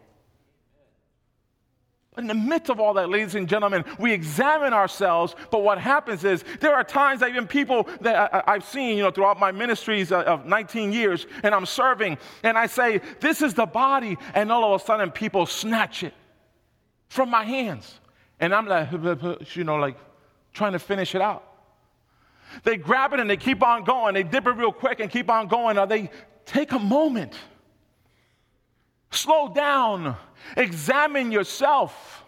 in 2.18 2.28
the 2.28 2.34
midst 2.34 2.70
of 2.70 2.80
all 2.80 2.94
that, 2.96 3.10
ladies 3.10 3.36
and 3.36 3.48
gentlemen, 3.48 3.86
we 4.00 4.12
examine 4.12 4.74
ourselves, 4.74 5.36
but 5.51 5.62
what 5.62 5.78
happens 5.78 6.24
is 6.24 6.44
there 6.60 6.74
are 6.74 6.84
times 6.84 7.20
that 7.22 7.30
even 7.30 7.48
people 7.48 7.88
that 8.01 8.46
I, 8.48 8.54
have 8.54 8.66
seen, 8.66 8.98
you 8.98 9.04
know, 9.04 9.12
throughout 9.12 9.39
my 9.39 9.51
ministries 9.51 10.12
of 10.12 10.46
19 10.46 10.92
years, 10.92 11.28
and 11.44 11.54
I'm 11.54 11.66
serving, 11.66 12.18
and 12.44 12.58
I 12.58 12.66
say, 12.66 13.01
This 13.20 13.42
is 13.42 13.54
the 13.54 13.66
body, 13.66 14.18
and 14.34 14.51
all 14.51 14.74
of 14.74 14.82
a 14.82 14.84
sudden 14.84 15.12
people 15.12 15.46
snatch 15.46 16.04
it 16.04 16.13
from 17.10 17.30
my 17.30 17.44
hands. 17.44 18.00
And 18.39 18.54
I'm 18.54 18.66
like, 18.66 18.92
you 19.56 19.63
know, 19.63 19.75
like 19.78 19.98
trying 20.54 20.74
to 20.74 20.80
finish 20.80 21.16
it 21.16 21.22
out. 21.22 21.44
They 22.63 22.78
grab 22.78 23.13
it 23.13 23.20
and 23.20 23.30
they 23.30 23.38
keep 23.38 23.62
on 23.62 23.84
going. 23.84 24.16
They 24.16 24.24
dip 24.24 24.48
it 24.48 24.51
real 24.51 24.72
quick 24.72 25.00
and 25.00 25.12
keep 25.12 25.30
on 25.30 25.48
going, 25.48 25.78
or 25.78 25.86
they 25.86 26.10
take 26.46 26.72
a 26.72 26.80
moment 26.80 27.36
Slow 29.12 29.54
down. 29.54 30.16
Examine 30.56 31.32
yourself 31.32 32.24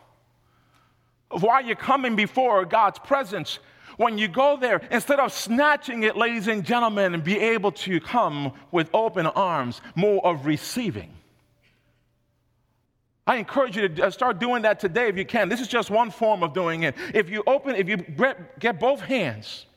of 1.29 1.43
why 1.43 1.61
you're 1.61 1.75
coming 1.75 2.15
before 2.15 2.65
God's 2.65 2.99
presence. 2.99 3.59
When 3.97 4.17
you 4.17 4.27
go 4.27 4.57
there, 4.57 4.81
instead 4.89 5.19
of 5.19 5.31
snatching 5.31 6.03
it, 6.03 6.17
ladies 6.17 6.47
and 6.47 6.63
gentlemen, 6.65 7.13
and 7.13 7.23
be 7.23 7.37
able 7.37 7.71
to 7.73 7.99
come 7.99 8.53
with 8.71 8.89
open 8.93 9.27
arms, 9.27 9.81
more 9.95 10.25
of 10.25 10.45
receiving. 10.45 11.13
I 13.27 13.35
encourage 13.35 13.77
you 13.77 13.87
to 13.87 14.07
uh, 14.07 14.09
start 14.09 14.39
doing 14.39 14.63
that 14.63 14.79
today 14.79 15.07
if 15.07 15.15
you 15.15 15.25
can. 15.25 15.47
This 15.47 15.61
is 15.61 15.67
just 15.67 15.91
one 15.91 16.09
form 16.09 16.41
of 16.41 16.53
doing 16.53 16.83
it. 16.83 16.95
If 17.13 17.29
you 17.29 17.43
open, 17.45 17.75
if 17.75 17.87
you 17.87 17.97
get 18.59 18.79
both 18.79 18.99
hands 18.99 19.67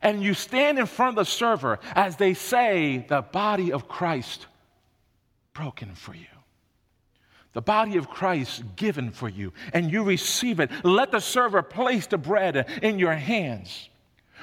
and 0.00 0.22
you 0.22 0.32
stand 0.32 0.78
in 0.78 0.86
front 0.86 1.18
of 1.18 1.26
the 1.26 1.30
server 1.30 1.78
as 1.94 2.16
they 2.16 2.32
say, 2.32 3.04
the 3.08 3.20
body 3.20 3.70
of 3.70 3.86
Christ 3.86 4.46
broken 5.52 5.94
for 5.94 6.14
you. 6.14 6.26
The 7.52 7.62
body 7.62 7.96
of 7.96 8.08
Christ 8.08 8.62
given 8.76 9.10
for 9.10 9.28
you, 9.28 9.52
and 9.74 9.90
you 9.90 10.04
receive 10.04 10.60
it. 10.60 10.70
Let 10.84 11.10
the 11.10 11.20
server 11.20 11.62
place 11.62 12.06
the 12.06 12.18
bread 12.18 12.68
in 12.82 12.98
your 12.98 13.14
hands. 13.14 13.88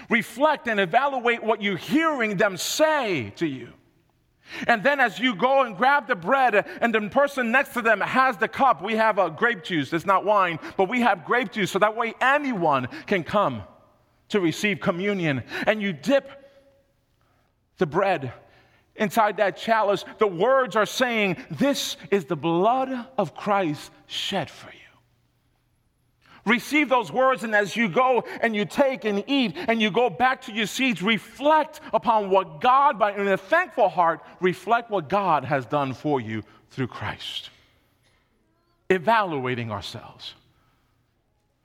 Reflect 0.10 0.68
and 0.68 0.80
evaluate 0.80 1.42
what 1.42 1.62
you're 1.62 1.78
hearing 1.78 2.38
them 2.38 2.58
say 2.58 3.32
to 3.38 3.48
you. 3.48 3.70
And 4.66 4.84
then, 4.84 5.00
as 5.00 5.20
you 5.20 5.36
go 5.36 5.64
and 5.64 5.76
grab 5.76 6.08
the 6.08 6.16
bread, 6.16 6.66
and 6.82 6.94
the 6.94 7.02
person 7.10 7.52
next 7.52 7.74
to 7.74 7.82
them 7.82 8.00
has 8.00 8.38
the 8.38 8.48
cup, 8.48 8.82
we 8.82 8.96
have 8.96 9.20
a 9.20 9.30
grape 9.30 9.64
juice. 9.64 9.92
It's 9.92 10.06
not 10.06 10.26
wine, 10.26 10.60
but 10.78 10.90
we 10.90 11.02
have 11.02 11.26
grape 11.26 11.52
juice, 11.52 11.72
so 11.72 11.80
that 11.80 11.96
way 11.96 12.14
anyone 12.22 12.88
can 13.08 13.24
come 13.24 13.64
to 14.30 14.40
receive 14.40 14.80
communion. 14.80 15.44
And 15.66 15.82
you 15.82 15.94
dip 15.94 16.30
the 17.78 17.86
bread 17.86 18.34
inside 18.98 19.38
that 19.38 19.58
chalice, 19.58 20.06
the 20.18 20.28
words 20.28 20.76
are 20.76 20.86
saying, 20.86 21.38
This 21.52 21.98
is 22.12 22.26
the 22.26 22.36
blood 22.36 23.08
of 23.18 23.36
Christ 23.36 23.92
shed 24.08 24.50
for 24.50 24.68
you. 24.68 24.78
Receive 26.46 26.88
those 26.88 27.12
words, 27.12 27.44
and 27.44 27.54
as 27.54 27.76
you 27.76 27.90
go 27.90 28.24
and 28.40 28.56
you 28.56 28.64
take 28.64 29.04
and 29.04 29.22
eat 29.28 29.58
and 29.68 29.82
you 29.82 29.92
go 29.92 30.10
back 30.10 30.42
to 30.44 30.54
your 30.54 30.66
seats, 30.66 31.02
reflect 31.02 31.82
upon 31.92 32.30
what 32.30 32.62
God, 32.62 32.98
by 32.98 33.12
in 33.12 33.28
a 33.28 33.38
thankful 33.38 33.90
heart, 33.90 34.22
reflect 34.40 34.90
what 34.90 35.10
God 35.10 35.44
has 35.44 35.66
done 35.66 35.94
for 35.94 36.22
you 36.22 36.44
through 36.72 36.88
Christ. 36.88 37.50
Evaluating 38.90 39.72
ourselves. 39.72 40.36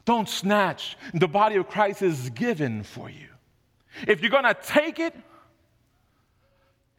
Don't 0.05 0.29
snatch. 0.29 0.97
The 1.15 1.29
body 1.29 1.57
of 1.57 1.69
Christ 1.69 2.03
is 2.03 2.31
given 2.31 2.83
for 2.83 3.09
you. 3.09 3.29
If 4.09 4.21
you're 4.21 4.31
going 4.31 4.43
to 4.45 4.57
take 4.61 4.99
it, 4.99 5.15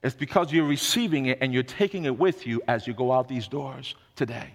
it's 0.03 0.15
because 0.15 0.51
you're 0.51 0.65
receiving 0.65 1.27
it 1.27 1.37
and 1.41 1.53
you're 1.53 1.63
taking 1.63 2.03
it 2.03 2.19
with 2.19 2.45
you 2.45 2.61
as 2.67 2.85
you 2.85 2.93
go 2.93 3.13
out 3.13 3.29
these 3.29 3.47
doors 3.47 3.95
today. 4.15 4.53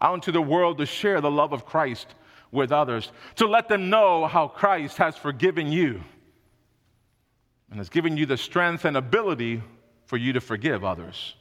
Out 0.00 0.14
into 0.14 0.30
the 0.30 0.42
world 0.42 0.78
to 0.78 0.86
share 0.86 1.20
the 1.22 1.30
love 1.30 1.52
of 1.52 1.64
Christ 1.64 2.14
with 2.52 2.70
others, 2.70 3.10
to 3.36 3.46
let 3.46 3.68
them 3.68 3.90
know 3.90 4.26
how 4.26 4.46
Christ 4.46 4.98
has 4.98 5.16
forgiven 5.16 5.72
you 5.72 6.02
and 7.70 7.78
has 7.78 7.88
given 7.88 8.16
you 8.16 8.26
the 8.26 8.36
strength 8.36 8.84
and 8.84 8.96
ability 8.96 9.62
for 10.04 10.16
you 10.18 10.34
to 10.34 10.40
forgive 10.40 10.84
others. 10.84 11.34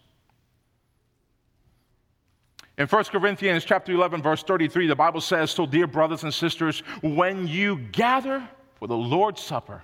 In 2.77 2.87
1 2.87 3.03
Corinthians 3.05 3.65
chapter 3.65 3.91
11 3.91 4.21
verse 4.21 4.43
33 4.43 4.87
the 4.87 4.95
Bible 4.95 5.21
says, 5.21 5.51
"So 5.51 5.65
dear 5.65 5.87
brothers 5.87 6.23
and 6.23 6.33
sisters, 6.33 6.79
when 7.01 7.47
you 7.47 7.77
gather 7.77 8.47
for 8.75 8.87
the 8.87 8.97
Lord's 8.97 9.41
supper, 9.41 9.83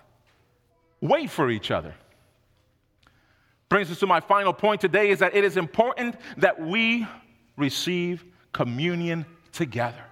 wait 1.02 1.30
for 1.30 1.50
each 1.50 1.72
other." 1.72 1.96
Brings 3.74 3.90
us 3.90 3.98
to 4.02 4.06
my 4.06 4.20
final 4.20 4.54
point 4.54 4.82
today 4.82 5.10
is 5.10 5.18
that 5.18 5.36
it 5.36 5.44
is 5.44 5.58
important 5.58 6.16
that 6.38 6.62
we 6.62 7.08
receive 7.58 8.24
communion 8.52 9.26
together. 9.52 10.04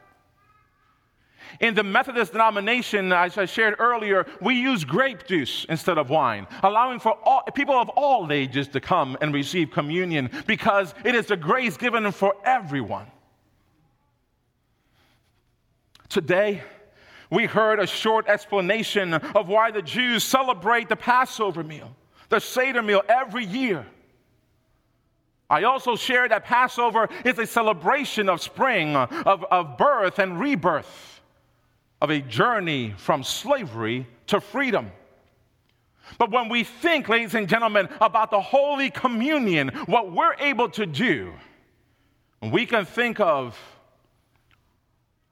In 1.59 1.75
the 1.75 1.83
Methodist 1.83 2.31
denomination, 2.31 3.13
as 3.13 3.37
I 3.37 3.45
shared 3.45 3.75
earlier, 3.77 4.25
we 4.41 4.55
use 4.55 4.83
grape 4.83 5.27
juice 5.27 5.67
instead 5.69 5.99
of 5.99 6.09
wine, 6.09 6.47
allowing 6.63 6.99
for 6.99 7.15
all, 7.23 7.43
people 7.53 7.75
of 7.75 7.89
all 7.89 8.31
ages 8.31 8.67
to 8.69 8.79
come 8.79 9.15
and 9.21 9.31
receive 9.31 9.69
communion 9.69 10.31
because 10.47 10.95
it 11.05 11.13
is 11.13 11.29
a 11.29 11.37
grace 11.37 11.77
given 11.77 12.11
for 12.11 12.33
everyone. 12.43 13.05
Today, 16.09 16.63
we 17.29 17.45
heard 17.45 17.79
a 17.79 17.85
short 17.85 18.27
explanation 18.27 19.13
of 19.13 19.47
why 19.47 19.69
the 19.69 19.83
Jews 19.83 20.23
celebrate 20.23 20.89
the 20.89 20.95
Passover 20.95 21.63
meal 21.63 21.95
the 22.31 22.39
Seder 22.39 22.81
meal 22.81 23.03
every 23.07 23.45
year. 23.45 23.85
I 25.49 25.63
also 25.63 25.97
shared 25.97 26.31
that 26.31 26.45
Passover 26.45 27.09
is 27.25 27.37
a 27.37 27.45
celebration 27.45 28.29
of 28.29 28.41
spring, 28.41 28.95
of, 28.95 29.43
of 29.43 29.77
birth 29.77 30.17
and 30.17 30.39
rebirth, 30.39 31.21
of 32.01 32.09
a 32.09 32.19
journey 32.21 32.95
from 32.97 33.23
slavery 33.23 34.07
to 34.27 34.39
freedom. 34.39 34.91
But 36.17 36.31
when 36.31 36.47
we 36.47 36.63
think, 36.63 37.09
ladies 37.09 37.35
and 37.35 37.49
gentlemen, 37.49 37.89
about 37.99 38.31
the 38.31 38.39
Holy 38.39 38.89
Communion, 38.89 39.67
what 39.85 40.11
we're 40.11 40.35
able 40.39 40.69
to 40.69 40.85
do, 40.85 41.33
we 42.41 42.65
can 42.65 42.85
think 42.85 43.19
of 43.19 43.59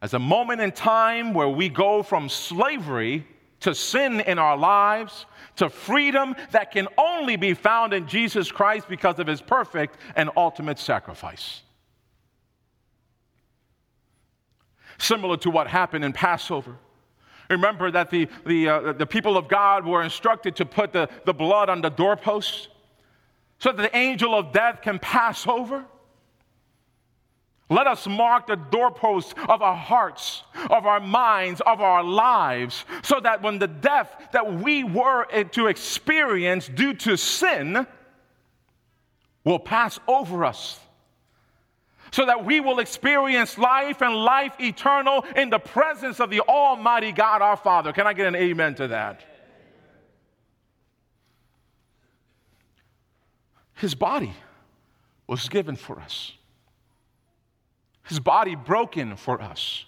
as 0.01 0.13
a 0.13 0.19
moment 0.19 0.59
in 0.59 0.71
time 0.71 1.33
where 1.33 1.49
we 1.49 1.69
go 1.69 2.03
from 2.03 2.27
slavery 2.27 3.25
to 3.61 3.75
sin 3.75 4.21
in 4.21 4.39
our 4.39 4.57
lives, 4.57 5.25
to 5.57 5.69
freedom 5.69 6.35
that 6.51 6.71
can 6.71 6.87
only 6.97 7.35
be 7.35 7.53
found 7.53 7.93
in 7.93 8.07
Jesus 8.07 8.51
Christ 8.51 8.87
because 8.87 9.19
of 9.19 9.27
his 9.27 9.41
perfect 9.41 9.97
and 10.15 10.29
ultimate 10.37 10.79
sacrifice. 10.79 11.61
Similar 14.97 15.37
to 15.37 15.49
what 15.49 15.67
happened 15.67 16.03
in 16.03 16.13
Passover. 16.13 16.75
Remember 17.49 17.89
that 17.89 18.11
the, 18.11 18.27
the, 18.45 18.69
uh, 18.69 18.93
the 18.93 19.05
people 19.05 19.37
of 19.37 19.47
God 19.47 19.85
were 19.85 20.03
instructed 20.03 20.55
to 20.57 20.65
put 20.65 20.93
the, 20.93 21.09
the 21.25 21.33
blood 21.33 21.69
on 21.69 21.81
the 21.81 21.89
doorposts 21.89 22.67
so 23.57 23.71
that 23.71 23.81
the 23.81 23.97
angel 23.97 24.35
of 24.35 24.53
death 24.53 24.81
can 24.81 24.99
pass 24.99 25.47
over. 25.47 25.85
Let 27.69 27.85
us 27.85 28.07
mark 28.07 28.47
the 28.47 28.55
doorposts 28.55 29.35
of 29.47 29.61
our 29.61 29.75
hearts, 29.75 30.43
of 30.71 30.87
our 30.87 30.99
minds, 30.99 31.61
of 31.61 31.81
our 31.81 32.03
lives, 32.03 32.83
so 33.03 33.19
that 33.19 33.43
when 33.43 33.59
the 33.59 33.67
death 33.67 34.29
that 34.31 34.55
we 34.55 34.83
were 34.83 35.27
eh, 35.31 35.43
to 35.43 35.67
experience 35.67 36.67
due 36.67 36.95
to 36.95 37.15
sin 37.15 37.85
will 39.43 39.59
pass 39.59 39.99
over 40.07 40.45
us, 40.45 40.79
so 42.11 42.25
that 42.25 42.43
we 42.43 42.59
will 42.59 42.79
experience 42.79 43.55
life 43.55 44.01
and 44.01 44.15
life 44.15 44.55
eternal 44.59 45.23
in 45.35 45.51
the 45.51 45.59
presence 45.59 46.19
of 46.19 46.31
the 46.31 46.41
Almighty 46.41 47.11
God 47.11 47.43
our 47.43 47.57
Father. 47.57 47.93
Can 47.93 48.07
I 48.07 48.13
get 48.13 48.25
an 48.25 48.35
amen 48.35 48.73
to 48.75 48.87
that? 48.87 49.23
His 53.75 53.93
body 53.93 54.33
was 55.27 55.47
given 55.49 55.75
for 55.75 55.99
us 55.99 56.33
his 58.09 58.19
body 58.19 58.55
broken 58.55 59.15
for 59.15 59.39
us. 59.39 59.85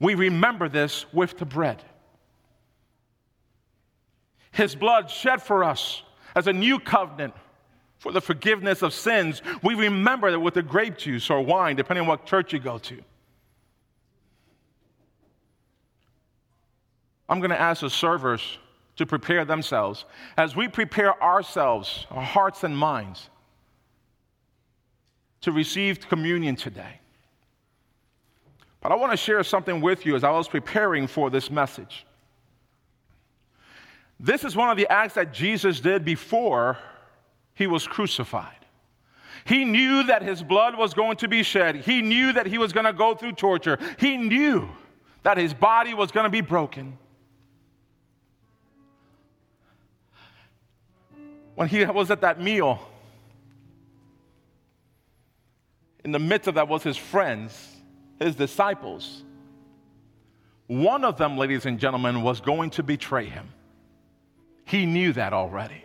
We 0.00 0.16
remember 0.16 0.68
this 0.68 1.06
with 1.12 1.38
the 1.38 1.46
bread. 1.46 1.82
His 4.50 4.74
blood 4.74 5.08
shed 5.08 5.40
for 5.40 5.62
us 5.62 6.02
as 6.34 6.48
a 6.48 6.52
new 6.52 6.80
covenant 6.80 7.32
for 7.98 8.10
the 8.10 8.20
forgiveness 8.20 8.82
of 8.82 8.92
sins. 8.92 9.40
We 9.62 9.74
remember 9.74 10.32
that 10.32 10.40
with 10.40 10.54
the 10.54 10.62
grape 10.62 10.98
juice 10.98 11.30
or 11.30 11.40
wine, 11.40 11.76
depending 11.76 12.02
on 12.02 12.08
what 12.08 12.26
church 12.26 12.52
you 12.52 12.58
go 12.58 12.78
to. 12.78 13.00
I'm 17.28 17.38
going 17.38 17.50
to 17.50 17.60
ask 17.60 17.82
the 17.82 17.88
servers 17.88 18.58
to 18.96 19.06
prepare 19.06 19.44
themselves. 19.44 20.04
As 20.36 20.56
we 20.56 20.66
prepare 20.66 21.20
ourselves, 21.22 22.06
our 22.10 22.22
hearts 22.22 22.64
and 22.64 22.76
minds, 22.76 23.30
to 25.44 25.52
receive 25.52 26.08
communion 26.08 26.56
today. 26.56 27.00
But 28.80 28.92
I 28.92 28.96
want 28.96 29.12
to 29.12 29.16
share 29.16 29.42
something 29.44 29.82
with 29.82 30.06
you 30.06 30.16
as 30.16 30.24
I 30.24 30.30
was 30.30 30.48
preparing 30.48 31.06
for 31.06 31.28
this 31.28 31.50
message. 31.50 32.06
This 34.18 34.42
is 34.42 34.56
one 34.56 34.70
of 34.70 34.78
the 34.78 34.90
acts 34.90 35.14
that 35.14 35.34
Jesus 35.34 35.80
did 35.80 36.02
before 36.02 36.78
he 37.54 37.66
was 37.66 37.86
crucified. 37.86 38.56
He 39.44 39.66
knew 39.66 40.04
that 40.04 40.22
his 40.22 40.42
blood 40.42 40.78
was 40.78 40.94
going 40.94 41.18
to 41.18 41.28
be 41.28 41.42
shed. 41.42 41.76
He 41.76 42.00
knew 42.00 42.32
that 42.32 42.46
he 42.46 42.56
was 42.56 42.72
going 42.72 42.86
to 42.86 42.94
go 42.94 43.14
through 43.14 43.32
torture. 43.32 43.78
He 43.98 44.16
knew 44.16 44.70
that 45.24 45.36
his 45.36 45.52
body 45.52 45.92
was 45.92 46.10
going 46.10 46.24
to 46.24 46.30
be 46.30 46.40
broken. 46.40 46.96
When 51.54 51.68
he 51.68 51.84
was 51.84 52.10
at 52.10 52.22
that 52.22 52.40
meal, 52.40 52.80
in 56.04 56.12
the 56.12 56.18
midst 56.18 56.48
of 56.48 56.56
that 56.56 56.68
was 56.68 56.82
his 56.82 56.96
friends, 56.96 57.76
his 58.18 58.34
disciples. 58.34 59.24
One 60.66 61.04
of 61.04 61.16
them, 61.16 61.36
ladies 61.36 61.66
and 61.66 61.78
gentlemen, 61.78 62.22
was 62.22 62.40
going 62.40 62.70
to 62.70 62.82
betray 62.82 63.26
him. 63.26 63.48
He 64.64 64.86
knew 64.86 65.12
that 65.12 65.32
already. 65.32 65.84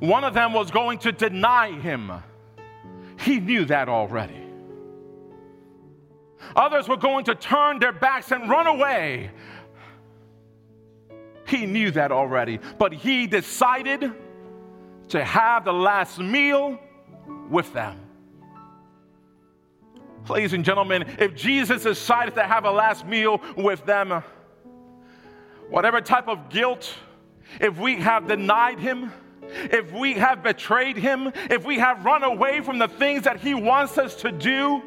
One 0.00 0.24
of 0.24 0.34
them 0.34 0.52
was 0.52 0.70
going 0.70 0.98
to 1.00 1.12
deny 1.12 1.72
him. 1.72 2.12
He 3.20 3.40
knew 3.40 3.64
that 3.64 3.88
already. 3.88 4.44
Others 6.54 6.88
were 6.88 6.96
going 6.96 7.24
to 7.26 7.34
turn 7.34 7.78
their 7.78 7.92
backs 7.92 8.30
and 8.30 8.48
run 8.48 8.66
away. 8.66 9.30
He 11.46 11.66
knew 11.66 11.90
that 11.92 12.12
already. 12.12 12.60
But 12.78 12.92
he 12.92 13.26
decided 13.26 14.12
to 15.08 15.24
have 15.24 15.64
the 15.64 15.72
last 15.72 16.18
meal 16.18 16.78
with 17.50 17.72
them. 17.72 18.00
Ladies 20.28 20.52
and 20.52 20.64
gentlemen, 20.64 21.04
if 21.18 21.34
Jesus 21.34 21.84
decided 21.84 22.34
to 22.34 22.42
have 22.42 22.64
a 22.64 22.70
last 22.70 23.06
meal 23.06 23.40
with 23.56 23.84
them, 23.86 24.22
whatever 25.70 26.00
type 26.00 26.28
of 26.28 26.50
guilt, 26.50 26.92
if 27.60 27.78
we 27.78 27.96
have 27.96 28.28
denied 28.28 28.78
him, 28.78 29.10
if 29.50 29.90
we 29.92 30.12
have 30.14 30.42
betrayed 30.42 30.96
him, 30.96 31.32
if 31.48 31.64
we 31.64 31.78
have 31.78 32.04
run 32.04 32.22
away 32.22 32.60
from 32.60 32.78
the 32.78 32.88
things 32.88 33.22
that 33.22 33.40
he 33.40 33.54
wants 33.54 33.96
us 33.96 34.16
to 34.16 34.30
do, 34.30 34.82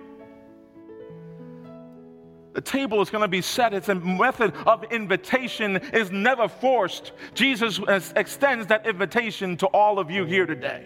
the 2.54 2.62
table 2.62 3.02
is 3.02 3.10
going 3.10 3.24
to 3.24 3.28
be 3.28 3.42
set. 3.42 3.74
It's 3.74 3.90
a 3.90 3.96
method 3.96 4.54
of 4.68 4.84
invitation 4.92 5.78
is 5.78 6.12
never 6.12 6.48
forced. 6.48 7.14
Jesus 7.34 7.80
extends 8.16 8.68
that 8.68 8.86
invitation 8.86 9.58
to 9.58 9.68
all 9.68 9.98
of 9.98 10.12
you 10.12 10.26
here 10.26 10.46
today. 10.46 10.86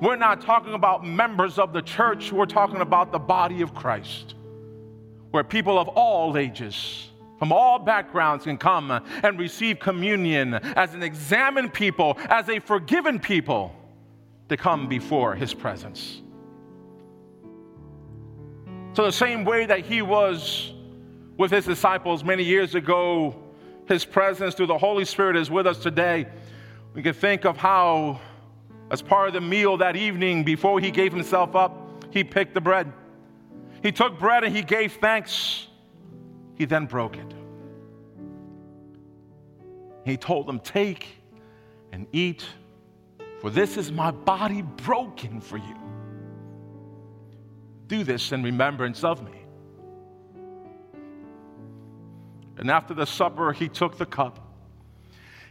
We're 0.00 0.16
not 0.16 0.40
talking 0.40 0.74
about 0.74 1.04
members 1.04 1.58
of 1.58 1.72
the 1.72 1.82
church, 1.82 2.32
we're 2.32 2.46
talking 2.46 2.80
about 2.80 3.12
the 3.12 3.18
body 3.18 3.62
of 3.62 3.74
Christ, 3.74 4.34
where 5.30 5.44
people 5.44 5.78
of 5.78 5.88
all 5.88 6.36
ages, 6.36 7.10
from 7.38 7.52
all 7.52 7.78
backgrounds, 7.78 8.44
can 8.44 8.58
come 8.58 8.90
and 8.90 9.38
receive 9.38 9.78
communion 9.78 10.54
as 10.54 10.94
an 10.94 11.02
examined 11.02 11.72
people, 11.72 12.16
as 12.28 12.48
a 12.48 12.58
forgiven 12.58 13.18
people, 13.18 13.74
to 14.48 14.56
come 14.56 14.88
before 14.88 15.34
his 15.34 15.52
presence. 15.52 16.22
So, 18.94 19.04
the 19.04 19.12
same 19.12 19.44
way 19.44 19.66
that 19.66 19.80
he 19.80 20.00
was 20.00 20.72
with 21.36 21.50
his 21.50 21.66
disciples 21.66 22.24
many 22.24 22.42
years 22.42 22.74
ago, 22.74 23.34
his 23.88 24.04
presence 24.04 24.54
through 24.54 24.68
the 24.68 24.78
Holy 24.78 25.04
Spirit 25.04 25.36
is 25.36 25.50
with 25.50 25.66
us 25.66 25.78
today. 25.78 26.26
We 26.94 27.02
can 27.02 27.12
think 27.12 27.44
of 27.44 27.56
how 27.56 28.20
as 28.90 29.02
part 29.02 29.28
of 29.28 29.34
the 29.34 29.40
meal 29.40 29.76
that 29.78 29.96
evening, 29.96 30.44
before 30.44 30.80
he 30.80 30.90
gave 30.90 31.12
himself 31.12 31.56
up, 31.56 32.04
he 32.10 32.22
picked 32.22 32.54
the 32.54 32.60
bread. 32.60 32.92
He 33.82 33.92
took 33.92 34.18
bread 34.18 34.44
and 34.44 34.54
he 34.54 34.62
gave 34.62 34.94
thanks. 34.94 35.66
He 36.54 36.64
then 36.64 36.86
broke 36.86 37.16
it. 37.16 37.34
He 40.04 40.16
told 40.16 40.46
them, 40.46 40.60
Take 40.60 41.08
and 41.92 42.06
eat, 42.12 42.46
for 43.40 43.50
this 43.50 43.76
is 43.76 43.90
my 43.90 44.12
body 44.12 44.62
broken 44.62 45.40
for 45.40 45.56
you. 45.56 45.76
Do 47.88 48.04
this 48.04 48.32
in 48.32 48.42
remembrance 48.42 49.02
of 49.04 49.24
me. 49.24 49.32
And 52.58 52.70
after 52.70 52.94
the 52.94 53.04
supper, 53.04 53.52
he 53.52 53.68
took 53.68 53.98
the 53.98 54.06
cup 54.06 54.45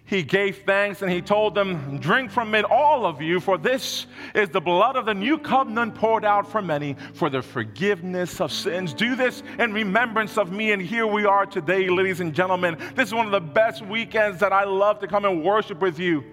he 0.08 0.22
gave 0.22 0.60
thanks 0.66 1.02
and 1.02 1.12
he 1.12 1.20
told 1.20 1.56
them, 1.56 1.98
Drink 1.98 2.30
from 2.30 2.54
it, 2.54 2.64
all 2.66 3.08
of 3.08 3.24
you, 3.24 3.40
for 3.40 3.58
this 3.58 4.06
is 4.36 4.50
the 4.50 4.62
blood 4.62 4.96
of 4.96 5.08
the 5.08 5.16
new 5.16 5.40
covenant 5.40 5.96
poured 5.96 6.24
out 6.24 6.50
for 6.50 6.62
many 6.62 6.96
for 7.16 7.28
the 7.28 7.42
forgiveness 7.42 8.40
of 8.40 8.52
sins. 8.52 8.94
Do 8.94 9.16
this 9.16 9.42
in 9.58 9.74
remembrance 9.74 10.38
of 10.38 10.52
me. 10.52 10.74
And 10.74 10.82
here 10.82 11.08
we 11.08 11.26
are 11.26 11.48
today, 11.48 11.90
ladies 11.90 12.20
and 12.20 12.36
gentlemen. 12.36 12.78
This 12.94 13.08
is 13.08 13.16
one 13.16 13.26
of 13.26 13.32
the 13.32 13.42
best 13.42 13.84
weekends 13.84 14.40
that 14.42 14.54
I 14.54 14.64
love 14.64 15.00
to 15.00 15.08
come 15.08 15.26
and 15.26 15.44
worship 15.44 15.82
with 15.82 15.98
you 15.98 16.24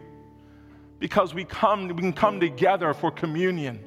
because 0.98 1.32
we 1.32 1.44
come, 1.44 1.88
we 1.88 1.94
can 1.94 2.12
come 2.12 2.40
together 2.40 2.92
for 2.92 3.10
communion, 3.10 3.80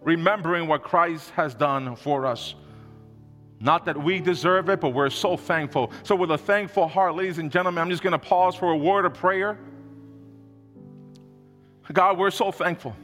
remembering 0.00 0.68
what 0.68 0.84
Christ 0.84 1.30
has 1.30 1.54
done 1.54 1.96
for 1.96 2.24
us. 2.24 2.54
Not 3.60 3.84
that 3.84 4.02
we 4.02 4.20
deserve 4.20 4.70
it, 4.70 4.80
but 4.80 4.90
we're 4.90 5.10
so 5.10 5.36
thankful. 5.36 5.92
So, 6.02 6.16
with 6.16 6.30
a 6.30 6.38
thankful 6.38 6.88
heart, 6.88 7.14
ladies 7.14 7.36
and 7.38 7.52
gentlemen, 7.52 7.82
I'm 7.82 7.90
just 7.90 8.02
going 8.02 8.12
to 8.12 8.18
pause 8.18 8.56
for 8.56 8.72
a 8.72 8.76
word 8.76 9.04
of 9.04 9.12
prayer. 9.12 9.58
God, 11.92 12.18
we're 12.18 12.30
so 12.30 12.50
thankful. 12.50 12.96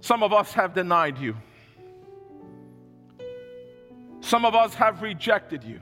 Some 0.00 0.22
of 0.22 0.32
us 0.32 0.52
have 0.52 0.74
denied 0.74 1.18
you, 1.18 1.36
some 4.20 4.44
of 4.44 4.54
us 4.54 4.74
have 4.74 5.00
rejected 5.02 5.64
you. 5.64 5.80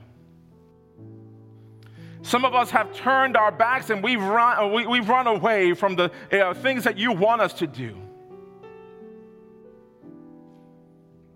Some 2.22 2.44
of 2.44 2.56
us 2.56 2.70
have 2.70 2.92
turned 2.92 3.36
our 3.36 3.52
backs 3.52 3.88
and 3.90 4.02
we've 4.02 4.20
run, 4.20 4.72
we, 4.72 4.98
have 4.98 5.08
run 5.08 5.28
away 5.28 5.74
from 5.74 5.94
the 5.94 6.10
uh, 6.32 6.54
things 6.54 6.82
that 6.82 6.98
you 6.98 7.12
want 7.12 7.40
us 7.40 7.52
to 7.52 7.68
do. 7.68 7.96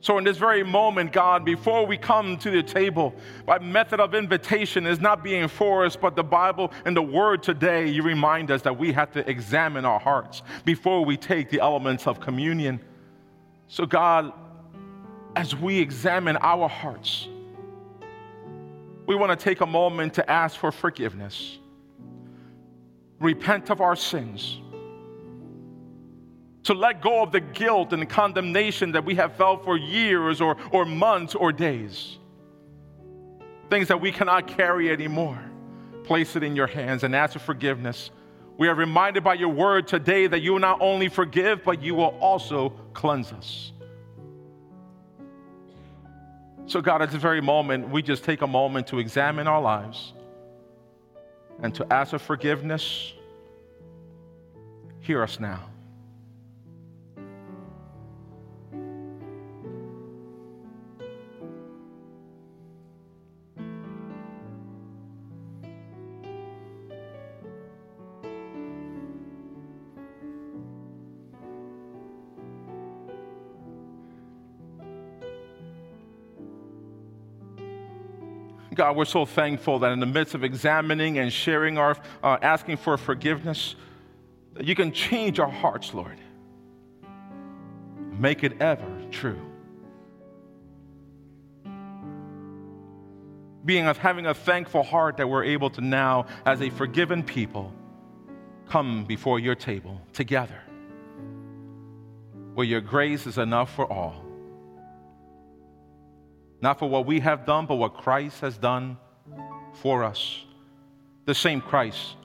So, 0.03 0.17
in 0.17 0.25
this 0.25 0.39
very 0.39 0.63
moment, 0.63 1.13
God, 1.13 1.45
before 1.45 1.85
we 1.85 1.99
come 1.99 2.39
to 2.39 2.51
the 2.51 2.63
table, 2.63 3.15
by 3.45 3.59
method 3.59 4.01
of 4.01 4.15
invitation 4.15 4.87
is 4.87 4.99
not 4.99 5.23
being 5.23 5.47
forced, 5.47 6.01
but 6.01 6.17
the 6.17 6.25
Bible 6.25 6.73
and 6.87 6.97
the 6.97 7.03
Word 7.03 7.43
today, 7.43 7.87
you 7.87 8.03
remind 8.03 8.51
us 8.51 8.63
that 8.63 8.79
we 8.79 8.93
have 8.93 9.13
to 9.13 9.29
examine 9.29 9.85
our 9.85 10.01
hearts 10.01 10.43
before 10.65 11.05
we 11.05 11.19
take 11.19 11.51
the 11.51 11.61
elements 11.61 12.07
of 12.07 12.19
communion. 12.19 12.81
So, 13.69 13.85
God, 13.85 14.33
as 15.37 15.55
we 15.55 15.79
examine 15.79 16.39
our 16.39 16.69
hearts, 16.69 17.29
we 19.07 19.15
want 19.15 19.39
to 19.39 19.45
take 19.45 19.61
a 19.61 19.67
moment 19.67 20.15
to 20.15 20.31
ask 20.31 20.57
for 20.57 20.73
forgiveness, 20.73 21.59
repent 23.19 23.69
of 23.69 23.83
our 23.83 23.97
sins 23.97 24.61
to 26.71 26.75
let 26.79 27.03
go 27.03 27.21
of 27.21 27.33
the 27.33 27.41
guilt 27.41 27.93
and 27.93 28.01
the 28.01 28.07
condemnation 28.07 28.93
that 28.93 29.05
we 29.05 29.17
have 29.17 29.35
felt 29.35 29.65
for 29.65 29.77
years 29.77 30.41
or, 30.41 30.57
or 30.71 30.85
months 30.85 31.35
or 31.35 31.51
days. 31.51 32.17
Things 33.69 33.89
that 33.89 34.01
we 34.01 34.13
cannot 34.13 34.47
carry 34.47 34.89
anymore. 34.89 35.43
Place 36.05 36.37
it 36.37 36.45
in 36.45 36.55
your 36.55 36.69
hands 36.69 37.03
and 37.03 37.15
ask 37.17 37.33
for 37.33 37.41
forgiveness 37.41 38.13
We 38.57 38.69
are 38.69 38.75
reminded 38.77 39.25
by 39.25 39.35
your 39.35 39.49
word 39.49 39.89
today 39.89 40.29
that 40.29 40.43
you 40.43 40.53
will 40.53 40.61
not 40.61 40.81
only 40.81 41.09
forgive, 41.09 41.65
but 41.65 41.83
you 41.83 41.97
will 41.97 42.17
also 42.21 42.69
cleanse 42.93 43.33
us. 43.33 43.73
So, 46.67 46.81
God, 46.81 47.03
at 47.03 47.11
this 47.11 47.21
very 47.21 47.41
moment, 47.41 47.89
we 47.89 48.01
just 48.01 48.23
take 48.23 48.43
a 48.43 48.47
moment 48.47 48.87
to 48.89 49.01
examine 49.01 49.49
our 49.49 49.61
lives 49.61 50.13
and 51.63 51.75
to 51.75 51.93
ask 51.93 52.11
for 52.11 52.21
forgiveness. 52.21 53.13
Hear 55.01 55.25
us 55.25 55.41
now. 55.41 55.71
God, 78.81 78.97
we're 78.97 79.05
so 79.05 79.27
thankful 79.27 79.79
that 79.81 79.93
in 79.93 80.01
the 80.01 80.07
midst 80.07 80.35
of 80.35 80.43
examining 80.43 81.19
and 81.19 81.31
sharing 81.31 81.77
our, 81.77 81.99
uh, 82.23 82.39
asking 82.41 82.79
for 82.79 82.97
forgiveness, 82.97 83.77
that 84.55 84.65
you 84.65 84.75
can 84.75 84.91
change 84.91 85.39
our 85.39 85.51
hearts, 85.51 85.93
Lord. 85.93 86.19
Make 88.19 88.43
it 88.43 88.63
ever 88.63 88.91
true. 89.11 89.39
Being 93.67 93.87
of 93.87 93.99
having 93.99 94.25
a 94.25 94.33
thankful 94.33 94.83
heart 94.83 95.19
that 95.19 95.29
we're 95.29 95.45
able 95.45 95.69
to 95.69 95.83
now, 95.83 96.25
as 96.47 96.63
a 96.63 96.71
forgiven 96.71 97.23
people, 97.23 97.75
come 98.67 99.05
before 99.05 99.39
your 99.39 99.57
table 99.57 100.01
together, 100.15 100.59
where 102.55 102.67
your 102.67 102.81
grace 102.81 103.27
is 103.27 103.37
enough 103.37 103.75
for 103.75 103.85
all 103.93 104.25
not 106.63 106.79
for 106.79 106.89
what 106.89 107.07
we 107.07 107.21
have 107.21 107.47
done, 107.47 107.67
but 107.67 107.77
what 107.77 107.95
Christ 107.95 108.41
has 108.41 108.59
done 108.59 108.97
for 109.75 110.05
us. 110.05 110.45
The 111.25 111.35
same 111.35 111.61
Christ 111.61 112.17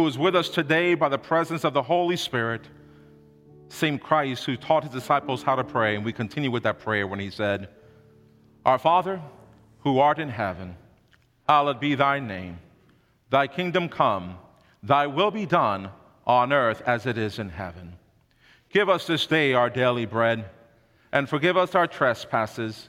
who 0.00 0.06
is 0.06 0.16
with 0.16 0.36
us 0.36 0.48
today 0.48 0.94
by 0.94 1.08
the 1.08 1.18
presence 1.18 1.64
of 1.64 1.74
the 1.74 1.82
Holy 1.82 2.16
Spirit, 2.16 2.62
same 3.68 3.98
Christ 3.98 4.44
who 4.44 4.56
taught 4.56 4.84
his 4.84 4.92
disciples 4.92 5.42
how 5.42 5.56
to 5.56 5.64
pray. 5.64 5.94
And 5.96 6.04
we 6.04 6.12
continue 6.12 6.50
with 6.50 6.62
that 6.62 6.78
prayer 6.78 7.06
when 7.06 7.20
he 7.20 7.30
said, 7.30 7.68
Our 8.64 8.78
Father, 8.78 9.20
who 9.80 9.98
art 9.98 10.18
in 10.18 10.28
heaven, 10.28 10.76
hallowed 11.48 11.80
be 11.80 11.94
thy 11.94 12.18
name. 12.18 12.58
Thy 13.30 13.46
kingdom 13.46 13.88
come, 13.88 14.38
thy 14.82 15.06
will 15.06 15.30
be 15.30 15.46
done 15.46 15.90
on 16.26 16.52
earth 16.52 16.82
as 16.86 17.06
it 17.06 17.18
is 17.18 17.38
in 17.38 17.48
heaven. 17.48 17.94
Give 18.70 18.88
us 18.88 19.06
this 19.06 19.26
day 19.26 19.52
our 19.52 19.70
daily 19.70 20.06
bread, 20.06 20.46
and 21.12 21.28
forgive 21.28 21.56
us 21.56 21.74
our 21.74 21.86
trespasses 21.86 22.88